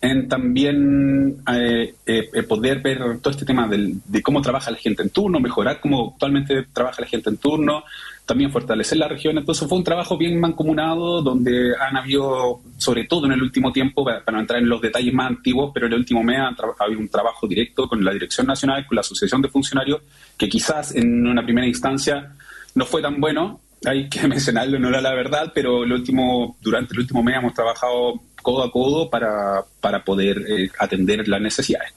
en 0.00 0.28
también 0.28 1.42
eh, 1.52 1.94
eh, 2.06 2.42
poder 2.44 2.80
ver 2.80 3.18
todo 3.20 3.30
este 3.30 3.44
tema 3.44 3.68
de 3.68 4.22
cómo 4.22 4.40
trabaja 4.40 4.70
la 4.70 4.78
gente 4.78 5.02
en 5.02 5.10
turno, 5.10 5.40
mejorar 5.40 5.80
cómo 5.80 6.12
actualmente 6.12 6.66
trabaja 6.72 7.02
la 7.02 7.08
gente 7.08 7.28
en 7.28 7.36
turno, 7.36 7.84
también 8.24 8.50
fortalecer 8.50 8.96
la 8.96 9.08
región. 9.08 9.36
Entonces 9.36 9.68
fue 9.68 9.76
un 9.76 9.84
trabajo 9.84 10.16
bien 10.16 10.38
mancomunado 10.40 11.20
donde 11.20 11.74
han 11.76 11.96
habido, 11.96 12.60
sobre 12.78 13.04
todo 13.04 13.26
en 13.26 13.32
el 13.32 13.42
último 13.42 13.72
tiempo, 13.72 14.04
para, 14.04 14.22
no 14.30 14.40
entrar 14.40 14.60
en 14.60 14.68
los 14.68 14.80
detalles 14.80 15.12
más 15.12 15.28
antiguos, 15.28 15.72
pero 15.74 15.86
en 15.86 15.92
el 15.92 15.98
último 15.98 16.22
mes 16.22 16.38
ha, 16.38 16.54
habido 16.84 17.00
un 17.00 17.08
trabajo 17.08 17.46
directo 17.46 17.88
con 17.88 18.04
la 18.04 18.12
Dirección 18.12 18.46
Nacional, 18.46 18.86
con 18.86 18.94
la 18.94 19.00
Asociación 19.00 19.42
de 19.42 19.48
Funcionarios, 19.48 20.00
que 20.38 20.48
quizás 20.48 20.94
en 20.94 21.26
una 21.26 21.42
primera 21.42 21.66
instancia 21.66 22.32
no 22.74 22.86
fue 22.86 23.02
tan 23.02 23.20
bueno, 23.20 23.60
hay 23.84 24.08
que 24.08 24.26
mencionarlo, 24.28 24.78
no 24.78 24.88
era 24.88 25.00
la 25.00 25.12
verdad, 25.12 25.52
pero 25.54 25.84
el 25.84 25.92
último, 25.92 26.56
durante 26.60 26.94
el 26.94 27.00
último 27.00 27.22
mes 27.22 27.36
hemos 27.36 27.54
trabajado 27.54 28.14
codo 28.42 28.62
a 28.62 28.70
codo 28.70 29.10
para, 29.10 29.64
para 29.80 30.04
poder 30.04 30.38
eh, 30.48 30.70
atender 30.78 31.26
las 31.28 31.40
necesidades. 31.40 31.92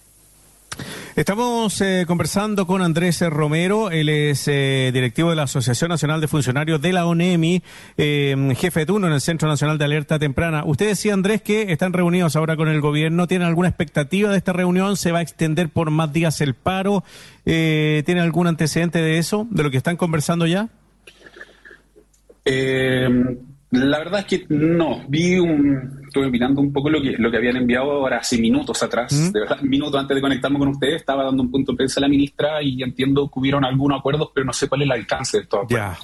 Estamos 1.16 1.80
eh, 1.82 2.06
conversando 2.08 2.66
con 2.66 2.82
Andrés 2.82 3.22
Romero, 3.22 3.92
él 3.92 4.10
es 4.10 4.48
eh, 4.48 4.90
directivo 4.92 5.30
de 5.30 5.36
la 5.36 5.44
Asociación 5.44 5.90
Nacional 5.90 6.20
de 6.20 6.28
Funcionarios 6.28 6.82
de 6.82 6.92
la 6.92 7.06
ONEMI, 7.06 7.62
eh, 7.98 8.56
jefe 8.58 8.80
de 8.80 8.86
turno 8.88 9.06
en 9.06 9.14
el 9.14 9.22
Centro 9.22 9.48
Nacional 9.48 9.78
de 9.78 9.86
Alerta 9.86 10.18
Temprana. 10.18 10.64
Usted 10.66 10.88
decía, 10.88 11.14
Andrés, 11.14 11.44
que 11.44 11.72
están 11.72 11.94
reunidos 11.94 12.36
ahora 12.36 12.56
con 12.56 12.68
el 12.68 12.82
gobierno. 12.82 13.28
¿Tienen 13.28 13.48
alguna 13.48 13.68
expectativa 13.68 14.32
de 14.32 14.38
esta 14.38 14.54
reunión? 14.54 14.98
¿Se 14.98 15.12
va 15.12 15.20
a 15.20 15.22
extender 15.22 15.70
por 15.70 15.92
más 15.92 16.12
días 16.12 16.42
el 16.42 16.56
paro? 16.56 17.04
¿Tiene 17.44 18.20
algún 18.20 18.48
antecedente 18.48 19.00
de 19.00 19.20
eso, 19.20 19.46
de 19.52 19.62
lo 19.62 19.70
que 19.70 19.78
están 19.78 19.98
conversando 19.98 20.48
ya? 20.48 20.70
Eh, 22.44 23.08
la 23.70 24.00
verdad 24.00 24.22
es 24.22 24.26
que 24.26 24.46
no, 24.50 25.04
vi 25.08 25.38
un, 25.38 26.03
estuve 26.14 26.30
mirando 26.30 26.62
un 26.62 26.72
poco 26.72 26.92
lo 26.92 27.02
que, 27.02 27.18
lo 27.18 27.32
que 27.32 27.38
habían 27.38 27.58
enviado 27.58 27.92
ahora 27.92 28.18
hace 28.18 28.38
minutos 28.38 28.84
atrás, 28.84 29.34
de 29.34 29.40
verdad, 29.40 29.60
minutos 29.62 30.00
antes 30.00 30.14
de 30.14 30.22
conectarme 30.22 30.60
con 30.60 30.68
ustedes, 30.68 30.98
estaba 30.98 31.24
dando 31.24 31.42
un 31.42 31.50
punto 31.50 31.72
de 31.72 31.78
prensa 31.78 32.00
a 32.00 32.02
la 32.02 32.08
ministra 32.08 32.62
y 32.62 32.84
entiendo 32.84 33.28
que 33.28 33.40
hubieron 33.40 33.66
algunos 33.66 34.00
acuerdos, 34.00 34.30
pero 34.32 34.46
no 34.46 34.54
sé 34.54 34.70
cuál 34.70 34.82
es 34.82 34.86
el 34.86 34.92
alcance 34.92 35.38
de 35.38 35.44
estos 35.44 35.64
acuerdos. 35.64 35.98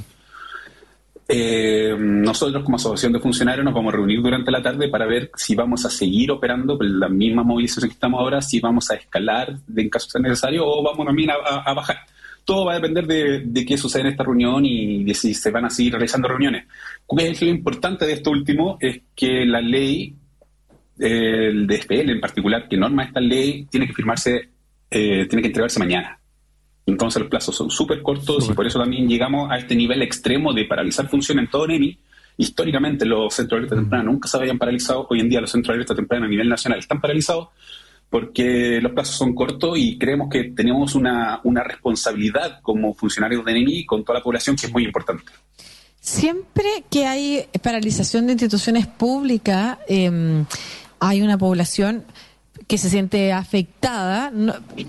Eh, 1.31 1.95
nosotros 1.95 2.63
como 2.63 2.77
asociación 2.77 3.13
de 3.13 3.19
funcionarios 3.19 3.63
nos 3.63 3.71
vamos 3.75 3.93
a 3.93 3.97
reunir 3.97 4.19
durante 4.19 4.49
la 4.49 4.63
tarde 4.63 4.89
para 4.89 5.05
ver 5.05 5.29
si 5.35 5.53
vamos 5.53 5.85
a 5.85 5.91
seguir 5.91 6.31
operando 6.31 6.75
con 6.75 6.99
la 6.99 7.07
misma 7.07 7.43
movilización 7.43 7.87
que 7.87 7.93
estamos 7.93 8.19
ahora, 8.19 8.41
si 8.41 8.59
vamos 8.59 8.89
a 8.89 8.95
escalar 8.95 9.55
en 9.75 9.89
caso 9.89 10.09
sea 10.09 10.21
necesario 10.21 10.65
o 10.65 10.81
vamos 10.81 11.05
también 11.05 11.29
a, 11.29 11.35
a 11.35 11.73
bajar 11.75 11.97
todo 12.49 12.65
va 12.65 12.71
a 12.71 12.79
depender 12.79 13.05
de, 13.05 13.63
qué 13.63 13.77
sucede 13.77 14.01
en 14.01 14.07
esta 14.07 14.23
reunión 14.23 14.65
y 14.65 15.03
de 15.03 15.13
si 15.13 15.35
se 15.35 15.51
van 15.51 15.65
a 15.65 15.69
seguir 15.69 15.93
realizando 15.93 16.27
reuniones. 16.27 16.65
Es 17.19 17.41
lo 17.43 17.47
importante 17.47 18.07
de 18.07 18.13
esto 18.13 18.31
último 18.31 18.75
es 18.81 19.01
que 19.15 19.45
la 19.45 19.61
ley, 19.61 20.15
el 20.97 21.67
DFL 21.67 22.09
en 22.09 22.19
particular, 22.19 22.67
que 22.67 22.75
norma 22.75 23.03
esta 23.03 23.19
ley, 23.19 23.67
tiene 23.69 23.85
que 23.85 23.93
firmarse, 23.93 24.49
eh, 24.89 25.27
tiene 25.27 25.43
que 25.43 25.49
entregarse 25.49 25.77
mañana. 25.77 26.19
Entonces 26.87 27.21
los 27.21 27.29
plazos 27.29 27.55
son 27.55 27.69
súper 27.69 28.01
cortos 28.01 28.49
y 28.49 28.53
por 28.53 28.65
eso 28.65 28.79
también 28.79 29.07
llegamos 29.07 29.51
a 29.51 29.57
este 29.59 29.75
nivel 29.75 30.01
extremo 30.01 30.51
de 30.51 30.65
paralizar 30.65 31.07
funciones 31.07 31.45
en 31.45 31.51
todo 31.51 31.67
NEMI. 31.67 31.99
Históricamente 32.37 33.05
los 33.05 33.31
centros 33.31 33.59
de 33.59 33.67
alerta 33.67 33.75
temprana 33.75 34.05
nunca 34.05 34.27
se 34.27 34.37
habían 34.37 34.57
paralizado, 34.57 35.05
hoy 35.07 35.19
en 35.19 35.29
día 35.29 35.39
los 35.39 35.51
centros 35.51 35.73
de 35.73 35.75
alerta 35.75 35.93
temprana 35.93 36.25
a 36.25 36.29
nivel 36.29 36.49
nacional 36.49 36.79
están 36.79 36.99
paralizados 36.99 37.49
porque 38.09 38.79
los 38.81 38.91
plazos 38.91 39.15
son 39.15 39.35
cortos 39.35 39.77
y 39.77 39.97
creemos 39.97 40.29
que 40.29 40.45
tenemos 40.45 40.95
una, 40.95 41.41
responsabilidad 41.63 42.59
como 42.61 42.93
funcionarios 42.93 43.45
de 43.45 43.53
NEMI 43.53 43.85
con 43.85 44.03
toda 44.03 44.19
la 44.19 44.23
población 44.23 44.55
que 44.55 44.65
es 44.65 44.73
muy 44.73 44.83
importante. 44.83 45.31
Siempre 45.99 46.85
que 46.89 47.05
hay 47.05 47.45
paralización 47.61 48.25
de 48.25 48.33
instituciones 48.33 48.87
públicas, 48.87 49.77
em, 49.87 50.45
hay 50.99 51.21
una 51.21 51.37
población 51.37 52.05
que 52.67 52.77
se 52.77 52.89
siente 52.89 53.31
afectada. 53.31 54.31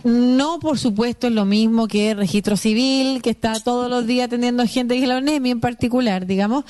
No, 0.05 0.59
por 0.61 0.79
supuesto, 0.79 1.27
es 1.27 1.33
lo 1.33 1.45
mismo 1.45 1.89
que 1.89 2.13
el 2.13 2.19
registro 2.19 2.57
civil, 2.57 3.23
que 3.23 3.31
está 3.31 3.59
todos 3.61 3.91
los 3.91 4.07
días 4.07 4.27
atendiendo 4.27 4.67
gente, 4.67 4.95
y 4.97 5.05
la 5.05 5.21
NEMI 5.21 5.51
en 5.51 5.61
particular, 5.61 6.27
digamos, 6.27 6.65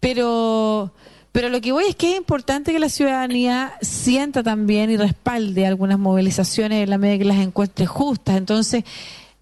pero 0.00 0.92
pero 1.32 1.48
lo 1.48 1.60
que 1.60 1.72
voy 1.72 1.84
es 1.88 1.96
que 1.96 2.12
es 2.12 2.16
importante 2.16 2.72
que 2.72 2.78
la 2.78 2.88
ciudadanía 2.88 3.74
sienta 3.82 4.42
también 4.42 4.90
y 4.90 4.96
respalde 4.96 5.66
algunas 5.66 5.98
movilizaciones 5.98 6.82
en 6.82 6.90
la 6.90 6.98
medida 6.98 7.18
que 7.18 7.24
las 7.24 7.38
encuentre 7.38 7.86
justas. 7.86 8.36
Entonces, 8.36 8.84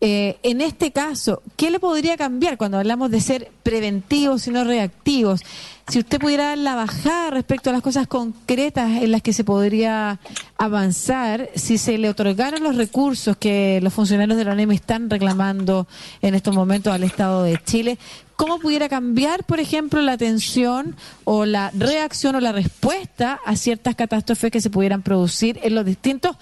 eh, 0.00 0.38
en 0.44 0.60
este 0.60 0.92
caso, 0.92 1.42
¿qué 1.56 1.72
le 1.72 1.80
podría 1.80 2.16
cambiar 2.16 2.56
cuando 2.56 2.78
hablamos 2.78 3.10
de 3.10 3.20
ser 3.20 3.50
preventivos 3.64 4.46
y 4.46 4.50
no 4.50 4.62
reactivos? 4.62 5.40
Si 5.88 5.98
usted 5.98 6.20
pudiera 6.20 6.50
dar 6.50 6.58
la 6.58 6.76
bajada 6.76 7.30
respecto 7.30 7.70
a 7.70 7.72
las 7.72 7.82
cosas 7.82 8.06
concretas 8.06 9.02
en 9.02 9.10
las 9.10 9.22
que 9.22 9.32
se 9.32 9.42
podría 9.42 10.20
avanzar, 10.56 11.50
si 11.56 11.78
se 11.78 11.98
le 11.98 12.10
otorgaron 12.10 12.62
los 12.62 12.76
recursos 12.76 13.36
que 13.38 13.80
los 13.82 13.92
funcionarios 13.92 14.38
de 14.38 14.44
la 14.44 14.52
ONEM 14.52 14.70
están 14.70 15.10
reclamando 15.10 15.88
en 16.22 16.34
estos 16.34 16.54
momentos 16.54 16.92
al 16.92 17.02
Estado 17.02 17.42
de 17.42 17.58
Chile, 17.64 17.98
¿cómo 18.38 18.60
pudiera 18.60 18.88
cambiar, 18.88 19.42
por 19.42 19.58
ejemplo, 19.58 20.00
la 20.00 20.12
atención 20.12 20.94
o 21.24 21.44
la 21.44 21.72
reacción 21.76 22.36
o 22.36 22.40
la 22.40 22.52
respuesta 22.52 23.40
a 23.44 23.56
ciertas 23.56 23.96
catástrofes 23.96 24.52
que 24.52 24.60
se 24.60 24.70
pudieran 24.70 25.02
producir 25.02 25.58
en 25.64 25.74
los 25.74 25.84
distintos 25.84 26.36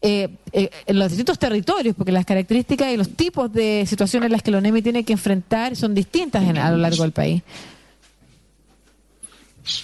eh, 0.00 0.30
eh, 0.52 0.70
en 0.86 0.98
los 0.98 1.10
distintos 1.10 1.38
territorios, 1.38 1.94
porque 1.94 2.10
las 2.10 2.24
características 2.24 2.90
y 2.90 2.96
los 2.96 3.10
tipos 3.10 3.52
de 3.52 3.84
situaciones 3.86 4.26
en 4.26 4.32
las 4.32 4.42
que 4.42 4.50
la 4.50 4.58
ONEMI 4.58 4.80
tiene 4.80 5.04
que 5.04 5.12
enfrentar 5.12 5.76
son 5.76 5.94
distintas 5.94 6.42
a 6.42 6.70
lo 6.70 6.78
largo 6.78 7.02
del 7.02 7.12
país. 7.12 7.42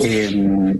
Eh, 0.00 0.78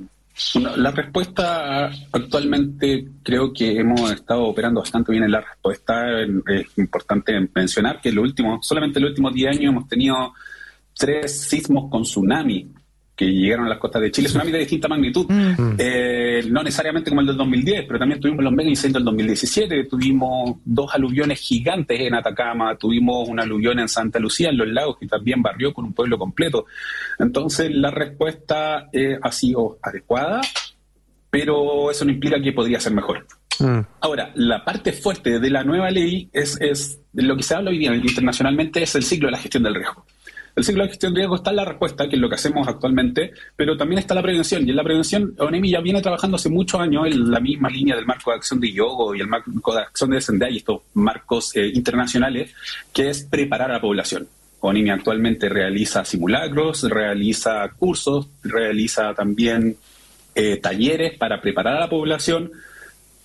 la 0.77 0.91
respuesta 0.91 1.91
actualmente 2.11 3.09
creo 3.23 3.53
que 3.53 3.79
hemos 3.79 4.11
estado 4.11 4.45
operando 4.47 4.81
bastante 4.81 5.13
bien 5.13 5.25
en 5.25 5.33
la 5.33 5.43
respuesta. 5.43 6.23
Es 6.23 6.79
importante 6.79 7.35
mencionar 7.55 8.01
que 8.01 8.11
lo 8.11 8.23
último, 8.23 8.59
solamente 8.63 8.99
en 8.99 9.03
los 9.03 9.11
últimos 9.11 9.35
10 9.35 9.51
años 9.51 9.65
hemos 9.71 9.87
tenido 9.87 10.33
tres 10.99 11.49
sismos 11.49 11.89
con 11.91 12.03
tsunami 12.03 12.69
que 13.19 13.27
llegaron 13.27 13.67
a 13.67 13.71
las 13.71 13.79
costas 13.79 14.01
de 14.01 14.13
Chile, 14.13 14.29
tsunami 14.29 14.53
de 14.53 14.59
distinta 14.59 14.87
magnitud, 14.87 15.27
mm. 15.29 15.75
eh, 15.77 16.45
no 16.49 16.63
necesariamente 16.63 17.11
como 17.11 17.21
el 17.21 17.27
del 17.27 17.37
2010, 17.37 17.85
pero 17.87 17.99
también 17.99 18.21
tuvimos 18.21 18.45
los 18.45 18.53
mega 18.53 18.69
incendios 18.69 19.01
del 19.01 19.07
2017, 19.07 19.85
tuvimos 19.85 20.59
dos 20.65 20.95
aluviones 20.95 21.41
gigantes 21.41 21.99
en 21.99 22.15
Atacama, 22.15 22.77
tuvimos 22.77 23.29
una 23.29 23.43
aluvión 23.43 23.81
en 23.81 23.89
Santa 23.89 24.21
Lucía, 24.21 24.51
en 24.51 24.59
los 24.59 24.69
lagos, 24.69 24.99
que 24.99 25.09
también 25.09 25.43
barrió 25.43 25.75
con 25.75 25.85
un 25.87 25.95
pueblo 25.95 26.17
completo. 26.17 26.67
Entonces, 27.19 27.75
la 27.75 27.91
respuesta 27.91 28.89
eh, 28.93 29.19
ha 29.21 29.33
sido 29.33 29.79
adecuada, 29.83 30.41
pero 31.29 31.91
eso 31.91 32.05
no 32.05 32.13
implica 32.13 32.41
que 32.41 32.53
podría 32.53 32.79
ser 32.79 32.93
mejor. 32.93 33.27
Mm. 33.59 33.81
Ahora, 34.01 34.31
la 34.37 34.65
parte 34.65 34.93
fuerte 34.93 35.41
de 35.41 35.51
la 35.51 35.65
nueva 35.65 35.91
ley 35.91 36.29
es, 36.33 36.57
es 36.61 37.01
lo 37.15 37.37
que 37.37 37.43
se 37.43 37.57
habla 37.57 37.71
hoy 37.71 37.79
día 37.79 37.93
internacionalmente, 37.93 38.81
es 38.81 38.95
el 38.95 39.03
ciclo 39.03 39.27
de 39.27 39.33
la 39.33 39.39
gestión 39.39 39.65
del 39.65 39.75
riesgo. 39.75 40.07
El 40.59 40.65
ciclo 40.65 40.83
de 40.83 40.89
gestión 40.89 41.15
de 41.15 41.19
riesgo 41.19 41.37
está 41.37 41.51
en 41.51 41.57
la 41.57 41.65
respuesta, 41.65 42.09
que 42.09 42.17
es 42.17 42.21
lo 42.21 42.29
que 42.29 42.35
hacemos 42.35 42.67
actualmente, 42.67 43.33
pero 43.55 43.77
también 43.77 44.01
está 44.01 44.13
la 44.13 44.23
prevención. 44.23 44.67
Y 44.67 44.71
en 44.71 44.77
la 44.77 44.83
prevención, 44.83 45.33
ONEMI 45.39 45.71
ya 45.71 45.81
viene 45.81 46.03
trabajando 46.03 46.35
hace 46.35 46.49
muchos 46.49 46.81
años 46.81 47.07
en 47.07 47.31
la 47.31 47.39
misma 47.39 47.71
línea 47.71 47.95
del 47.95 48.05
marco 48.05 48.33
de 48.33 48.39
acción 48.39 48.59
de 48.59 48.73
Yogo 48.73 49.15
y 49.15 49.21
el 49.21 49.29
marco 49.29 49.73
de 49.73 49.83
acción 49.83 50.11
de 50.11 50.21
Sendai 50.21 50.57
estos 50.57 50.81
marcos 50.95 51.55
eh, 51.55 51.71
internacionales, 51.73 52.53
que 52.93 53.09
es 53.09 53.23
preparar 53.23 53.71
a 53.71 53.75
la 53.75 53.81
población. 53.81 54.27
ONEMI 54.59 54.91
actualmente 54.91 55.49
realiza 55.49 56.05
simulacros, 56.05 56.83
realiza 56.91 57.71
cursos, 57.79 58.27
realiza 58.43 59.15
también 59.15 59.77
eh, 60.35 60.57
talleres 60.57 61.17
para 61.17 61.41
preparar 61.41 61.77
a 61.77 61.81
la 61.83 61.89
población 61.89 62.51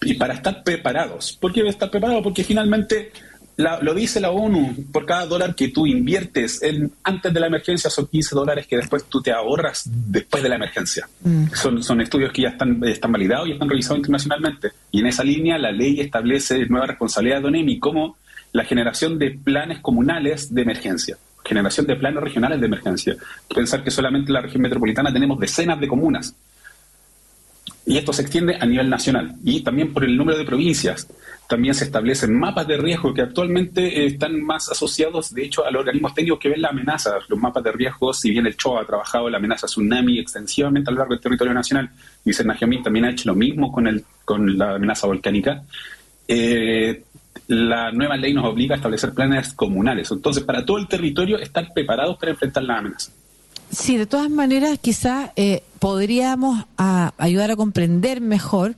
y 0.04 0.14
para 0.14 0.36
estar 0.36 0.64
preparados. 0.64 1.36
¿Por 1.42 1.52
qué 1.52 1.68
estar 1.68 1.90
preparado? 1.90 2.22
Porque 2.22 2.44
finalmente 2.44 3.12
lo 3.58 3.94
dice 3.94 4.20
la 4.20 4.32
ONU, 4.32 4.76
por 4.92 5.06
cada 5.06 5.26
dólar 5.26 5.56
que 5.56 5.68
tú 5.68 5.86
inviertes 5.86 6.62
en, 6.64 6.92
antes 7.04 7.34
de 7.34 7.40
la 7.40 7.48
emergencia 7.48 7.90
son 7.90 8.08
15 8.08 8.36
dólares 8.36 8.68
que 8.68 8.78
después 8.78 9.06
tú 9.06 9.22
te 9.22 9.32
ahorras 9.32 9.84
después 9.86 10.42
de 10.42 10.50
la 10.50 10.56
emergencia. 10.56 11.08
Mm. 11.22 11.46
Son, 11.54 11.84
son 11.84 12.02
estudios 12.02 12.32
que 12.32 12.44
ya 12.44 12.50
están, 12.50 12.84
están 12.84 13.12
validados 13.12 13.48
y 13.48 13.52
están 13.52 13.70
revisados 13.70 14.00
internacionalmente. 14.00 14.72
Y 14.92 15.02
en 15.02 15.08
esa 15.08 15.24
línea 15.24 15.58
la 15.58 15.72
ley 15.72 16.00
establece 16.00 16.66
nuevas 16.66 16.90
responsabilidades 16.90 17.44
de 17.44 17.48
ONEMI 17.50 17.80
como 17.80 18.18
la 18.54 18.64
generación 18.66 19.20
de 19.20 19.32
planes 19.32 19.80
comunales 19.80 20.54
de 20.54 20.62
emergencia, 20.62 21.18
generación 21.44 21.86
de 21.86 21.96
planes 21.96 22.24
regionales 22.24 22.60
de 22.60 22.66
emergencia. 22.66 23.16
Pensar 23.54 23.84
que 23.84 23.92
solamente 23.92 24.30
en 24.30 24.34
la 24.34 24.42
región 24.42 24.62
metropolitana 24.62 25.12
tenemos 25.12 25.40
decenas 25.40 25.80
de 25.80 25.88
comunas. 25.88 26.36
Y 27.86 27.98
esto 27.98 28.14
se 28.14 28.22
extiende 28.22 28.56
a 28.60 28.66
nivel 28.66 28.90
nacional 28.90 29.36
y 29.44 29.62
también 29.62 29.92
por 29.92 30.06
el 30.06 30.16
número 30.16 30.38
de 30.38 30.46
provincias. 30.46 31.08
También 31.50 31.76
se 31.76 31.84
establecen 31.84 32.34
mapas 32.40 32.66
de 32.66 32.78
riesgo 32.78 33.14
que 33.14 33.22
actualmente 33.22 34.06
están 34.06 34.42
más 34.42 34.70
asociados, 34.70 35.34
de 35.34 35.44
hecho, 35.44 35.66
a 35.66 35.72
los 35.72 35.82
organismos 35.82 36.14
técnicos 36.14 36.40
que 36.40 36.50
ven 36.50 36.62
la 36.62 36.70
amenaza. 36.70 37.18
Los 37.28 37.38
mapas 37.38 37.64
de 37.64 37.74
riesgo, 37.74 38.14
si 38.14 38.32
bien 38.32 38.46
el 38.48 38.56
CHOA 38.56 38.82
ha 38.82 38.86
trabajado 38.86 39.30
la 39.30 39.38
amenaza 39.38 39.68
tsunami 39.68 40.18
extensivamente 40.18 40.90
a 40.90 40.94
lo 40.94 41.00
largo 41.00 41.14
del 41.14 41.22
territorio 41.22 41.54
nacional, 41.54 41.90
y 42.24 42.32
Najiamín 42.32 42.84
también 42.84 43.06
ha 43.06 43.12
hecho 43.12 43.28
lo 43.28 43.36
mismo 43.36 43.72
con, 43.72 43.88
el, 43.88 44.06
con 44.24 44.58
la 44.58 44.76
amenaza 44.76 45.06
volcánica, 45.08 45.64
eh, 46.28 47.04
la 47.48 47.92
nueva 47.92 48.16
ley 48.16 48.34
nos 48.34 48.46
obliga 48.46 48.76
a 48.76 48.78
establecer 48.78 49.14
planes 49.14 49.54
comunales. 49.54 50.10
Entonces, 50.12 50.44
para 50.44 50.66
todo 50.66 50.78
el 50.78 50.88
territorio, 50.88 51.38
estar 51.38 51.74
preparados 51.74 52.18
para 52.18 52.32
enfrentar 52.32 52.64
la 52.64 52.78
amenaza. 52.78 53.12
Sí, 53.76 53.98
de 53.98 54.06
todas 54.06 54.30
maneras, 54.30 54.78
quizás 54.80 55.32
eh, 55.36 55.64
podríamos 55.80 56.64
ayudar 57.18 57.50
a 57.50 57.56
comprender 57.56 58.22
mejor 58.22 58.76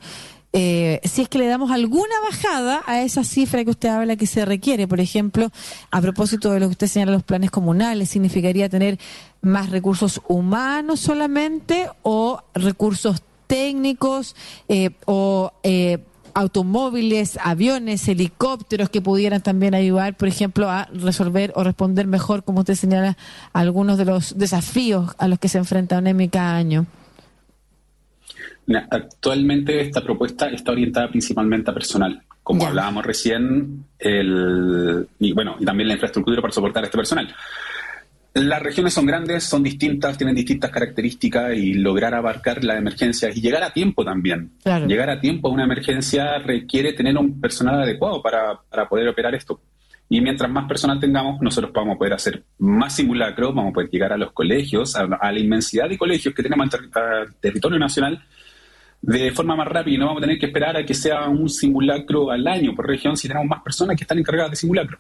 eh, 0.54 1.02
si 1.04 1.22
es 1.22 1.28
que 1.28 1.38
le 1.38 1.48
damos 1.48 1.70
alguna 1.72 2.16
bajada 2.24 2.82
a 2.86 3.02
esa 3.02 3.26
cifra 3.26 3.66
que 3.66 3.72
usted 3.72 3.90
habla 3.90 4.16
que 4.16 4.26
se 4.26 4.46
requiere. 4.46 4.88
Por 4.88 5.02
ejemplo, 5.02 5.52
a 5.92 6.00
propósito 6.00 6.50
de 6.52 6.62
lo 6.62 6.68
que 6.68 6.72
usted 6.72 6.88
señala, 6.88 7.12
los 7.12 7.24
planes 7.24 7.52
comunales, 7.52 8.10
¿significaría 8.10 8.70
tener 8.70 8.98
más 9.42 9.70
recursos 9.70 10.22
humanos 10.30 11.02
solamente 11.02 11.90
o 12.04 12.42
recursos 12.54 13.22
técnicos 13.48 14.34
eh, 14.70 14.92
o 15.06 15.52
automóviles, 16.36 17.40
aviones, 17.42 18.08
helicópteros 18.08 18.90
que 18.90 19.02
pudieran 19.02 19.42
también 19.42 19.74
ayudar, 19.74 20.16
por 20.16 20.28
ejemplo, 20.28 20.70
a 20.70 20.88
resolver 20.94 21.54
o 21.56 21.64
responder 21.64 22.08
mejor, 22.08 22.44
como 22.44 22.60
usted 22.60 22.76
señala, 22.76 23.18
algunos 23.54 23.98
de 23.98 24.06
los 24.06 24.38
desafíos 24.38 25.16
a 25.18 25.28
los 25.30 25.40
que 25.40 25.48
se 25.48 25.58
enfrenta 25.58 25.98
UNEMI 25.98 26.30
cada 26.30 26.58
año? 26.58 26.86
Actualmente 28.90 29.80
esta 29.80 30.02
propuesta 30.02 30.50
está 30.50 30.74
orientada 30.74 31.08
principalmente 31.08 31.72
a 31.72 31.74
personal, 31.74 32.22
como 32.44 32.66
hablábamos 32.68 33.06
recién, 33.06 33.86
el, 33.98 35.08
y 35.20 35.32
bueno, 35.32 35.56
y 35.60 35.66
también 35.66 35.88
la 35.88 35.94
infraestructura 35.94 36.42
para 36.42 36.54
soportar 36.54 36.84
a 36.84 36.88
este 36.88 36.98
personal. 36.98 37.34
Las 38.36 38.62
regiones 38.62 38.94
son 38.94 39.06
grandes, 39.06 39.46
son 39.46 39.64
distintas, 39.64 40.18
tienen 40.18 40.36
distintas 40.36 40.70
características 40.70 41.56
y 41.56 41.76
lograr 41.76 42.14
abarcar 42.14 42.66
las 42.66 42.78
emergencias 42.78 43.36
y 43.38 43.40
llegar 43.40 43.64
a 43.64 43.72
tiempo 43.72 44.04
también. 44.04 44.52
Llegar 44.88 45.10
a 45.10 45.22
tiempo 45.22 45.48
a 45.48 45.52
una 45.52 45.64
emergencia 45.64 46.38
requiere 46.40 46.92
tener 46.92 47.18
un 47.18 47.40
personal 47.40 47.82
adecuado 47.82 48.22
para, 48.22 48.60
para 48.70 48.90
poder 48.90 49.08
operar 49.08 49.34
esto. 49.36 49.62
Y 50.10 50.20
mientras 50.20 50.52
más 50.52 50.68
personal 50.68 51.00
tengamos, 51.00 51.40
nosotros 51.40 51.72
vamos 51.74 51.96
a 51.96 51.98
poder 51.98 52.12
hacer 52.12 52.44
más 52.60 52.94
simulacros, 52.98 53.56
vamos 53.56 53.72
a 53.72 53.74
poder 53.76 53.90
llegar 53.90 54.12
a 54.12 54.18
los 54.18 54.34
colegios, 54.34 54.98
a, 54.98 55.08
la 55.08 55.40
inmensidad 55.40 55.88
de 55.88 55.98
colegios 55.98 56.36
que 56.36 56.44
tenemos 56.44 56.68
en 56.74 57.32
territorio 57.40 57.80
nacional 57.80 58.22
de 59.02 59.32
forma 59.32 59.56
más 59.56 59.68
rápida 59.70 59.96
y 59.96 59.98
no 59.98 60.08
vamos 60.08 60.22
a 60.22 60.26
tener 60.26 60.40
que 60.40 60.48
esperar 60.48 60.76
a 60.76 60.86
que 60.86 60.94
sea 60.94 61.30
un 61.30 61.48
simulacro 61.48 62.32
al 62.32 62.46
año 62.46 62.76
por 62.76 62.86
región 62.86 63.16
si 63.16 63.30
tenemos 63.30 63.48
más 63.48 63.64
personas 63.64 63.96
que 63.96 64.04
están 64.04 64.20
encargadas 64.20 64.52
de 64.52 64.58
simulacro 64.58 65.00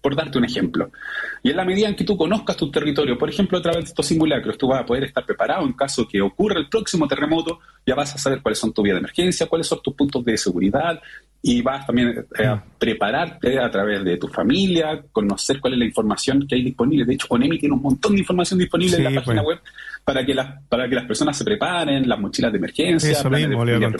por 0.00 0.16
darte 0.16 0.38
un 0.38 0.44
ejemplo. 0.44 0.90
Y 1.42 1.50
en 1.50 1.56
la 1.56 1.64
medida 1.64 1.88
en 1.88 1.96
que 1.96 2.04
tú 2.04 2.16
conozcas 2.16 2.56
tu 2.56 2.70
territorio, 2.70 3.18
por 3.18 3.28
ejemplo, 3.28 3.58
a 3.58 3.62
través 3.62 3.84
de 3.84 3.88
estos 3.88 4.06
simulacros, 4.06 4.56
tú 4.56 4.68
vas 4.68 4.80
a 4.80 4.86
poder 4.86 5.04
estar 5.04 5.24
preparado 5.24 5.66
en 5.66 5.72
caso 5.74 6.06
que 6.08 6.20
ocurra 6.20 6.58
el 6.58 6.68
próximo 6.68 7.06
terremoto, 7.06 7.60
ya 7.86 7.94
vas 7.94 8.14
a 8.14 8.18
saber 8.18 8.40
cuáles 8.40 8.58
son 8.58 8.72
tus 8.72 8.82
vías 8.82 8.94
de 8.94 9.00
emergencia, 9.00 9.46
cuáles 9.46 9.66
son 9.66 9.80
tus 9.82 9.94
puntos 9.94 10.24
de 10.24 10.36
seguridad, 10.36 11.00
y 11.42 11.62
vas 11.62 11.86
también 11.86 12.26
eh, 12.38 12.46
a 12.46 12.62
prepararte 12.78 13.58
a 13.58 13.70
través 13.70 14.04
de 14.04 14.16
tu 14.16 14.28
familia, 14.28 15.02
conocer 15.12 15.60
cuál 15.60 15.74
es 15.74 15.78
la 15.78 15.84
información 15.86 16.46
que 16.46 16.54
hay 16.54 16.62
disponible. 16.62 17.04
De 17.04 17.14
hecho, 17.14 17.26
ONEMI 17.30 17.58
tiene 17.58 17.74
un 17.74 17.82
montón 17.82 18.12
de 18.12 18.20
información 18.20 18.58
disponible 18.58 18.98
en 18.98 19.04
la 19.04 19.20
página 19.20 19.42
pues. 19.42 19.56
web 19.56 19.64
para 20.04 20.24
que, 20.24 20.34
las, 20.34 20.62
para 20.68 20.88
que 20.88 20.94
las 20.94 21.04
personas 21.04 21.36
se 21.36 21.44
preparen, 21.44 22.08
las 22.08 22.18
mochilas 22.18 22.52
de 22.52 22.58
emergencia, 22.58 23.12
Eso 23.12 23.30
mismo, 23.30 23.64
de 23.64 23.90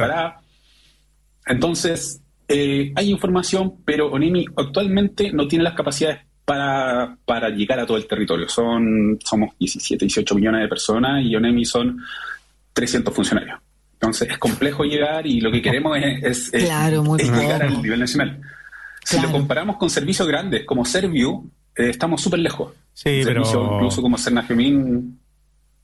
Entonces, 1.47 2.21
eh, 2.53 2.93
hay 2.97 3.11
información, 3.11 3.75
pero 3.85 4.11
ONEMI 4.11 4.45
actualmente 4.57 5.33
no 5.33 5.47
tiene 5.47 5.63
las 5.63 5.75
capacidades 5.75 6.19
para, 6.45 7.17
para 7.25 7.49
llegar 7.49 7.79
a 7.79 7.87
todo 7.87 7.97
el 7.97 8.09
territorio. 8.09 8.49
Son, 8.49 9.17
somos 9.25 9.57
17, 9.57 10.05
18 10.05 10.35
millones 10.35 10.63
de 10.63 10.69
personas 10.69 11.25
y 11.25 11.37
ONEMI 11.37 11.65
son 11.65 11.99
300 12.73 13.15
funcionarios. 13.15 13.61
Entonces 13.93 14.31
es 14.31 14.39
complejo 14.39 14.83
llegar 14.83 15.29
y 15.29 15.41
lo 15.41 15.53
que 15.53 15.63
queremos 15.63 15.97
es, 16.23 16.51
llegar 16.51 16.93
al 17.63 17.81
nivel 17.81 18.01
nacional. 18.01 18.41
Si 19.05 19.21
lo 19.21 19.31
comparamos 19.31 19.77
con 19.77 19.89
servicios 19.89 20.27
grandes 20.27 20.65
como 20.65 20.85
Serviu, 20.85 21.49
eh, 21.77 21.91
estamos 21.91 22.21
súper 22.21 22.41
lejos. 22.41 22.73
Sí, 22.93 23.23
pero... 23.25 23.43
incluso 23.43 24.03
como 24.03 24.19
Cernagemín 24.19 25.20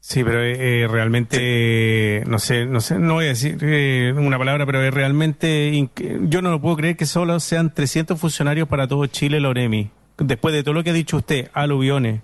Sí, 0.09 0.23
pero 0.23 0.41
eh, 0.41 0.83
eh, 0.85 0.87
realmente, 0.89 2.23
no 2.29 2.39
sé, 2.39 2.65
no 2.65 2.81
sé, 2.81 2.97
no 2.97 3.15
voy 3.15 3.25
a 3.25 3.29
decir 3.31 3.59
eh, 3.61 4.15
una 4.17 4.39
palabra, 4.39 4.65
pero 4.65 4.81
es 4.81 4.95
realmente, 4.95 5.91
yo 6.21 6.43
no 6.43 6.53
lo 6.53 6.61
puedo 6.61 6.77
creer 6.77 6.97
que 6.97 7.07
solo 7.07 7.41
sean 7.41 7.75
300 7.75 8.17
funcionarios 8.17 8.69
para 8.69 8.87
todo 8.87 9.05
Chile, 9.07 9.41
la 9.41 9.49
ONEMI. 9.49 9.91
Después 10.19 10.55
de 10.55 10.63
todo 10.63 10.75
lo 10.75 10.85
que 10.85 10.91
ha 10.91 10.93
dicho 10.93 11.17
usted, 11.17 11.51
aluviones, 11.53 12.21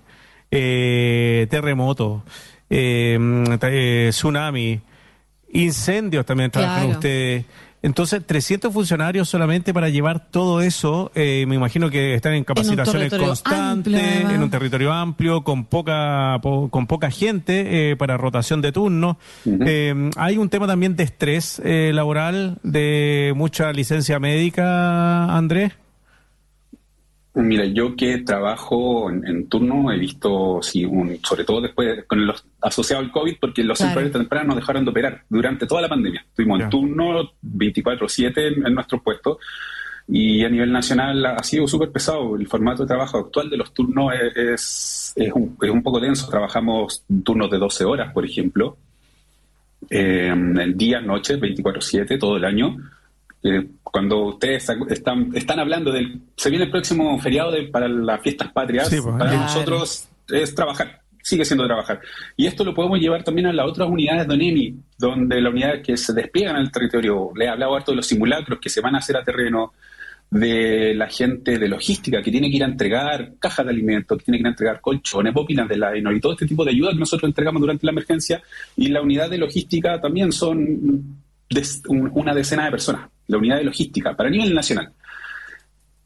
terremotos, 0.49 2.21
tsunami, 4.11 4.79
incendios 5.51 6.25
también 6.25 6.51
trabajan 6.51 6.89
ustedes. 6.89 7.43
Entonces, 7.83 8.25
300 8.25 8.73
funcionarios 8.73 9.27
solamente 9.27 9.73
para 9.73 9.89
llevar 9.89 10.31
todo 10.31 10.61
eso, 10.61 11.11
eh, 11.15 11.43
me 11.49 11.55
imagino 11.55 11.89
que 11.89 12.15
están 12.15 12.33
en 12.33 12.45
capacitaciones 12.45 13.13
constantes, 13.13 14.01
en 14.01 14.41
un 14.41 14.49
territorio 14.49 14.93
amplio, 14.93 15.43
con 15.43 15.65
poca 15.65 16.39
con 16.41 16.87
poca 16.87 17.11
gente 17.11 17.91
eh, 17.91 17.97
para 17.97 18.15
rotación 18.15 18.61
de 18.61 18.71
turnos. 18.71 19.17
Eh, 19.45 20.09
hay 20.15 20.37
un 20.37 20.47
tema 20.47 20.65
también 20.65 20.95
de 20.95 21.03
estrés 21.03 21.61
laboral, 21.63 22.57
de 22.63 23.33
mucha 23.35 23.73
licencia 23.73 24.17
médica, 24.17 25.25
Andrés. 25.35 25.73
Mira, 27.35 27.65
yo 27.65 27.95
que 27.95 28.19
trabajo 28.19 29.09
en, 29.09 29.47
turno 29.49 29.91
he 29.91 29.97
visto, 29.97 30.59
sí, 30.61 30.85
un, 30.85 31.17
sobre 31.23 31.43
todo 31.43 31.61
después 31.61 32.05
con 32.05 32.27
los 32.27 32.45
asociados 32.61 33.05
al 33.05 33.11
COVID, 33.11 33.37
porque 33.41 33.63
los 33.63 33.79
centrales 33.79 34.11
tempranos 34.11 34.55
dejaron 34.55 34.85
de 34.85 34.91
operar 34.91 35.23
durante 35.29 35.65
toda 35.65 35.81
la 35.81 35.89
pandemia. 35.89 36.23
Estuvimos 36.29 36.61
en 36.61 36.69
turno 36.69 37.31
24-7 37.41 38.67
en, 38.67 38.75
nuestro 38.75 39.01
puesto 39.01 39.39
y 40.07 40.43
a 40.43 40.49
nivel 40.49 40.71
nacional 40.71 41.25
ha 41.25 41.41
sido 41.41 41.67
súper 41.67 41.91
pesado. 41.91 42.35
El 42.35 42.47
formato 42.47 42.83
de 42.83 42.87
trabajo 42.87 43.17
actual 43.17 43.49
de 43.49 43.57
los 43.57 43.73
turnos 43.73 44.13
es, 44.13 45.13
es, 45.15 45.33
un, 45.33 45.57
es 45.59 45.69
un, 45.71 45.81
poco 45.81 45.99
denso. 45.99 46.29
Trabajamos 46.29 47.03
turnos 47.23 47.49
de 47.49 47.57
12 47.57 47.83
horas, 47.83 48.13
por 48.13 48.25
ejemplo, 48.25 48.77
eh, 49.89 50.31
día, 50.75 51.01
noche, 51.01 51.39
24-7, 51.39 52.19
todo 52.19 52.37
el 52.37 52.45
año 52.45 52.77
eh, 53.43 53.67
cuando 53.83 54.27
ustedes 54.27 54.69
están, 54.89 55.29
están 55.35 55.59
hablando 55.59 55.91
del... 55.91 56.21
Se 56.35 56.49
viene 56.49 56.65
el 56.65 56.71
próximo 56.71 57.19
feriado 57.19 57.51
de, 57.51 57.63
para 57.67 57.87
las 57.87 58.21
fiestas 58.21 58.51
patrias, 58.51 58.89
pues, 58.89 59.01
para 59.17 59.33
nosotros 59.33 60.07
es 60.29 60.55
trabajar, 60.55 61.01
sigue 61.21 61.43
siendo 61.43 61.65
trabajar. 61.65 61.99
Y 62.37 62.47
esto 62.47 62.63
lo 62.63 62.73
podemos 62.73 62.99
llevar 62.99 63.23
también 63.23 63.47
a 63.47 63.53
las 63.53 63.67
otras 63.67 63.89
unidades 63.89 64.27
de 64.27 64.33
ONEMI, 64.33 64.75
donde 64.97 65.41
la 65.41 65.49
unidad 65.49 65.81
que 65.81 65.97
se 65.97 66.13
despliegan 66.13 66.55
en 66.55 66.63
el 66.63 66.71
territorio, 66.71 67.31
le 67.35 67.45
he 67.45 67.49
hablado 67.49 67.75
harto 67.75 67.91
de 67.91 67.97
los 67.97 68.07
simulacros 68.07 68.59
que 68.59 68.69
se 68.69 68.81
van 68.81 68.95
a 68.95 68.99
hacer 68.99 69.17
a 69.17 69.23
terreno, 69.23 69.73
de 70.31 70.95
la 70.95 71.07
gente 71.07 71.59
de 71.59 71.67
logística 71.67 72.19
que 72.19 72.31
tiene 72.31 72.49
que 72.49 72.55
ir 72.55 72.63
a 72.63 72.67
entregar 72.67 73.33
cajas 73.37 73.67
de 73.67 73.71
alimentos, 73.71 74.17
que 74.17 74.23
tiene 74.23 74.39
que 74.39 74.41
ir 74.41 74.47
a 74.47 74.49
entregar 74.49 74.81
colchones, 74.81 75.31
bobinas 75.31 75.69
de 75.69 75.77
la 75.77 75.95
y 75.95 76.19
todo 76.19 76.31
este 76.31 76.47
tipo 76.47 76.65
de 76.65 76.71
ayuda 76.71 76.91
que 76.91 76.97
nosotros 76.97 77.29
entregamos 77.29 77.61
durante 77.61 77.85
la 77.85 77.91
emergencia. 77.91 78.41
Y 78.75 78.87
la 78.87 79.03
unidad 79.03 79.29
de 79.29 79.37
logística 79.37 80.01
también 80.01 80.31
son 80.31 81.19
una 81.89 82.33
decena 82.33 82.65
de 82.65 82.71
personas 82.71 83.12
la 83.27 83.37
unidad 83.37 83.57
de 83.57 83.63
logística, 83.63 84.15
para 84.15 84.29
nivel 84.29 84.53
nacional. 84.53 84.93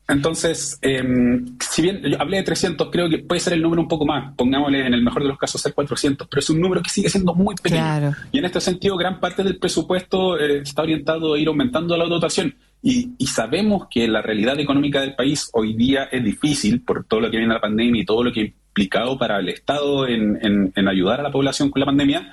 Entonces, 0.10 0.80
em, 0.82 1.58
si 1.60 1.82
bien 1.82 2.02
yo 2.02 2.22
hablé 2.22 2.38
de 2.38 2.44
300, 2.44 2.90
creo 2.90 3.10
que 3.10 3.20
puede 3.20 3.42
ser 3.42 3.54
el 3.54 3.62
número 3.62 3.82
un 3.82 3.90
poco 3.90 4.06
más, 4.06 4.34
pongámosle 4.36 4.86
en 4.88 4.94
el 4.94 5.02
mejor 5.02 5.22
de 5.22 5.28
los 5.28 5.38
casos 5.38 5.62
ser 5.62 5.74
400, 5.74 6.28
pero 6.30 6.40
es 6.40 6.50
un 6.50 6.62
número 6.62 6.82
que 6.82 6.90
sigue 6.90 7.10
siendo 7.10 7.36
muy 7.36 7.56
pequeño. 7.56 8.16
Y 8.32 8.38
en 8.40 8.46
este 8.46 8.62
sentido, 8.62 8.96
gran 8.96 9.20
parte 9.20 9.44
del 9.44 9.58
presupuesto 9.58 10.40
eh, 10.40 10.60
está 10.60 10.84
orientado 10.84 11.34
a 11.34 11.40
ir 11.40 11.50
aumentando 11.50 11.98
la 11.98 12.06
dotación. 12.06 12.56
Y, 12.82 13.10
sabemos 13.26 13.88
que 13.92 14.08
la 14.08 14.22
realidad 14.22 14.58
económica 14.60 15.02
del 15.02 15.14
país 15.14 15.50
hoy 15.52 15.74
día 15.74 16.06
es 16.06 16.24
difícil 16.24 16.82
por 16.82 17.04
todo 17.04 17.20
lo 17.20 17.30
que 17.30 17.38
viene 17.38 17.54
la 17.54 17.60
pandemia 17.60 18.02
y 18.02 18.06
todo 18.06 18.24
lo 18.24 18.32
que 18.32 18.40
ha 18.40 18.46
implicado 18.46 19.18
para 19.18 19.40
el 19.40 19.50
Estado 19.50 20.08
en, 20.08 20.72
en 20.74 20.88
ayudar 20.88 21.20
a 21.20 21.24
la 21.24 21.32
población 21.32 21.70
con 21.70 21.82
la 21.82 21.86
pandemia. 21.86 22.32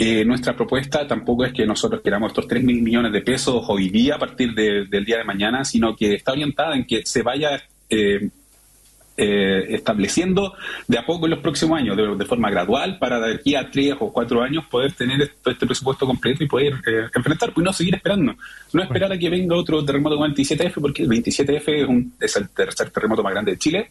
Eh, 0.00 0.24
nuestra 0.24 0.54
propuesta 0.54 1.08
tampoco 1.08 1.44
es 1.44 1.52
que 1.52 1.66
nosotros 1.66 2.00
queramos 2.04 2.30
estos 2.30 2.46
3 2.46 2.62
mil 2.62 2.82
millones 2.82 3.10
de 3.10 3.20
pesos 3.20 3.64
hoy 3.66 3.88
día 3.88 4.14
a 4.14 4.18
partir 4.18 4.54
del 4.54 5.04
día 5.04 5.18
de 5.18 5.24
mañana, 5.24 5.64
sino 5.64 5.96
que 5.96 6.14
está 6.14 6.32
orientada 6.32 6.76
en 6.76 6.86
que 6.86 7.04
se 7.04 7.22
vaya 7.22 7.60
eh, 7.90 8.28
eh, 9.16 9.66
estableciendo 9.70 10.54
de 10.86 10.98
a 10.98 11.04
poco 11.04 11.26
en 11.26 11.30
los 11.30 11.40
próximos 11.40 11.80
años, 11.80 11.96
de, 11.96 12.24
forma 12.26 12.48
gradual, 12.48 12.96
para 13.00 13.18
de 13.18 13.34
aquí 13.34 13.56
a 13.56 13.68
3 13.68 13.96
o 13.98 14.12
4 14.12 14.40
años 14.40 14.66
poder 14.66 14.92
tener 14.92 15.20
este, 15.20 15.50
este 15.50 15.66
presupuesto 15.66 16.06
completo 16.06 16.44
y 16.44 16.46
poder 16.46 16.74
enfrentar, 17.12 17.52
pues 17.52 17.64
no 17.64 17.72
seguir 17.72 17.96
esperando. 17.96 18.36
No 18.72 18.82
esperar 18.84 19.10
a 19.10 19.18
que 19.18 19.28
venga 19.28 19.56
otro 19.56 19.84
terremoto 19.84 20.14
como 20.14 20.26
el 20.26 20.34
27F, 20.36 20.74
porque 20.80 21.02
el 21.02 21.08
27F 21.08 21.62
es, 21.66 21.88
un, 21.88 22.12
es 22.20 22.36
el 22.36 22.48
tercer 22.50 22.90
terremoto 22.90 23.24
más 23.24 23.32
grande 23.32 23.50
de 23.50 23.58
Chile, 23.58 23.90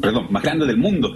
perdón, 0.00 0.28
más 0.30 0.42
grande 0.42 0.64
del 0.64 0.78
mundo. 0.78 1.14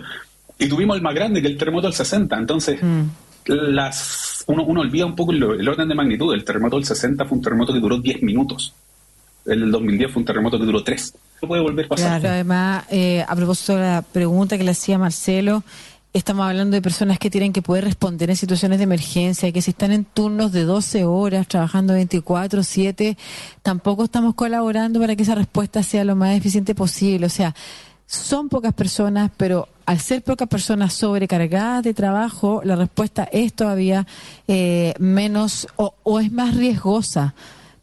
Y 0.59 0.69
tuvimos 0.69 0.95
el 0.99 1.03
más 1.03 1.15
grande 1.15 1.41
que 1.41 1.49
el 1.49 1.57
terremoto 1.57 1.87
del 1.87 1.95
60, 1.95 2.37
entonces... 2.37 2.83
Mm 2.83 3.05
las 3.49 4.26
uno, 4.47 4.65
uno 4.65 4.81
olvida 4.81 5.07
un 5.07 5.17
poco 5.17 5.33
el, 5.33 5.69
orden 5.69 5.89
de 5.89 5.95
magnitud. 5.95 6.33
El 6.33 6.45
terremoto 6.45 6.77
del 6.77 6.85
60 6.85 7.25
fue 7.25 7.39
un 7.39 7.43
terremoto 7.43 7.73
que 7.73 7.81
duró 7.81 7.99
10 7.99 8.23
minutos. 8.23 8.75
El 9.45 9.61
del 9.61 9.71
2010 9.71 10.13
fue 10.13 10.21
un 10.21 10.27
terremoto 10.27 10.59
que 10.59 10.65
duró 10.65 10.83
3. 10.83 11.15
No 11.43 11.49
puede 11.49 11.63
volver 11.63 11.87
a 11.87 11.89
pasar. 11.89 12.21
Claro, 12.21 12.35
además, 12.35 12.85
eh, 12.91 13.25
a 13.27 13.37
propósito 13.37 13.77
de 13.77 13.83
la 13.83 14.03
pregunta 14.03 14.57
que 14.57 14.65
le 14.65 14.71
hacía 14.71 14.99
Marcelo, 14.99 15.63
estamos 16.13 16.47
hablando 16.47 16.75
de 16.75 16.83
personas 16.83 17.19
que 17.19 17.31
tienen 17.31 17.53
que 17.53 17.63
poder 17.63 17.85
responder 17.85 18.31
en 18.31 18.37
situaciones 18.37 18.79
de 18.79 18.85
emergencia, 18.85 19.53
que 19.53 19.63
si 19.63 19.73
están 19.73 19.93
en 19.93 20.05
turnos 20.05 20.53
de 20.53 20.65
12 20.65 21.05
horas, 21.05 21.47
trabajando 21.47 21.93
24, 21.93 22.63
7, 22.63 23.17
tampoco 23.63 24.05
estamos 24.05 24.35
colaborando 24.35 24.99
para 25.01 25.15
que 25.15 25.25
esa 25.25 25.35
respuesta 25.35 25.83
sea 25.83 26.05
lo 26.05 26.17
más 26.17 26.37
eficiente 26.37 26.75
posible. 26.75 27.27
O 27.27 27.31
sea, 27.31 27.55
son 28.07 28.49
pocas 28.49 28.73
personas, 28.73 29.31
pero 29.37 29.69
al 29.87 30.01
ser 30.01 30.23
pocas 30.23 30.49
personas 30.49 30.93
sobrecargadas 30.93 31.85
de 31.85 31.95
trabajo, 31.95 32.61
la 32.65 32.77
respuesta 32.77 33.29
es 33.33 33.53
todavía 33.55 34.07
eh, 34.49 34.95
menos 34.99 35.69
o, 35.77 35.95
o 36.03 36.21
es 36.21 36.31
más 36.33 36.57
riesgosa 36.57 37.35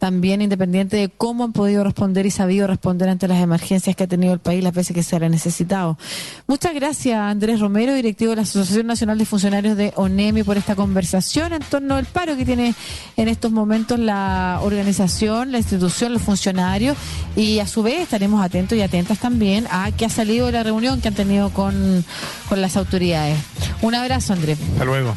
también 0.03 0.41
independiente 0.41 0.97
de 0.97 1.07
cómo 1.07 1.45
han 1.45 1.53
podido 1.53 1.81
responder 1.81 2.25
y 2.25 2.29
sabido 2.29 2.67
responder 2.67 3.07
ante 3.07 3.25
las 3.29 3.41
emergencias 3.41 3.95
que 3.95 4.03
ha 4.03 4.07
tenido 4.07 4.33
el 4.33 4.39
país 4.39 4.61
las 4.61 4.73
veces 4.73 4.93
que 4.93 5.01
se 5.01 5.15
ha 5.15 5.29
necesitado. 5.29 5.97
Muchas 6.45 6.73
gracias, 6.73 7.17
Andrés 7.17 7.61
Romero, 7.61 7.93
directivo 7.93 8.31
de 8.31 8.35
la 8.35 8.41
Asociación 8.41 8.85
Nacional 8.85 9.17
de 9.17 9.25
Funcionarios 9.25 9.77
de 9.77 9.93
ONEMI, 9.95 10.43
por 10.43 10.57
esta 10.57 10.75
conversación 10.75 11.53
en 11.53 11.61
torno 11.61 11.95
al 11.95 12.03
paro 12.03 12.35
que 12.35 12.43
tiene 12.43 12.75
en 13.15 13.29
estos 13.29 13.53
momentos 13.53 13.97
la 13.97 14.59
organización, 14.61 15.53
la 15.53 15.59
institución, 15.59 16.11
los 16.11 16.21
funcionarios 16.21 16.97
y 17.37 17.59
a 17.59 17.65
su 17.65 17.81
vez 17.81 18.01
estaremos 18.01 18.43
atentos 18.43 18.77
y 18.77 18.81
atentas 18.81 19.19
también 19.19 19.67
a 19.71 19.89
qué 19.93 20.03
ha 20.03 20.09
salido 20.09 20.47
de 20.47 20.51
la 20.51 20.63
reunión 20.63 20.99
que 20.99 21.07
han 21.07 21.15
tenido 21.15 21.49
con, 21.51 22.03
con 22.49 22.59
las 22.59 22.75
autoridades. 22.75 23.37
Un 23.81 23.95
abrazo, 23.95 24.33
Andrés. 24.33 24.59
Hasta 24.73 24.83
luego. 24.83 25.13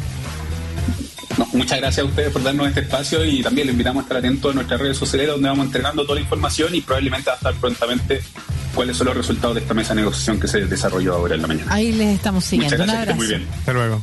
Muchas 1.52 1.78
gracias 1.78 2.04
a 2.04 2.08
ustedes 2.08 2.30
por 2.32 2.42
darnos 2.42 2.68
este 2.68 2.80
espacio 2.80 3.24
y 3.24 3.42
también 3.42 3.66
les 3.66 3.74
invitamos 3.74 4.00
a 4.00 4.04
estar 4.04 4.16
atentos 4.18 4.52
a 4.52 4.54
nuestras 4.54 4.80
redes 4.80 4.96
sociales 4.96 5.28
donde 5.28 5.48
vamos 5.48 5.66
entregando 5.66 6.02
toda 6.02 6.16
la 6.16 6.20
información 6.22 6.74
y 6.74 6.80
probablemente 6.80 7.28
va 7.28 7.34
a 7.34 7.36
estar 7.36 7.54
prontamente 7.54 8.22
cuáles 8.74 8.96
son 8.96 9.06
los 9.08 9.16
resultados 9.16 9.54
de 9.54 9.62
esta 9.62 9.74
mesa 9.74 9.94
de 9.94 10.00
negociación 10.02 10.38
que 10.38 10.48
se 10.48 10.66
desarrolló 10.66 11.14
ahora 11.14 11.34
en 11.34 11.42
la 11.42 11.48
mañana. 11.48 11.72
Ahí 11.72 11.92
les 11.92 12.16
estamos 12.16 12.44
siguiendo. 12.44 12.76
Muchas 12.76 12.86
gracias, 12.86 12.96
Un 12.96 13.02
abrazo. 13.02 13.16
muy 13.16 13.26
bien. 13.26 13.48
Hasta 13.58 13.72
luego. 13.72 14.02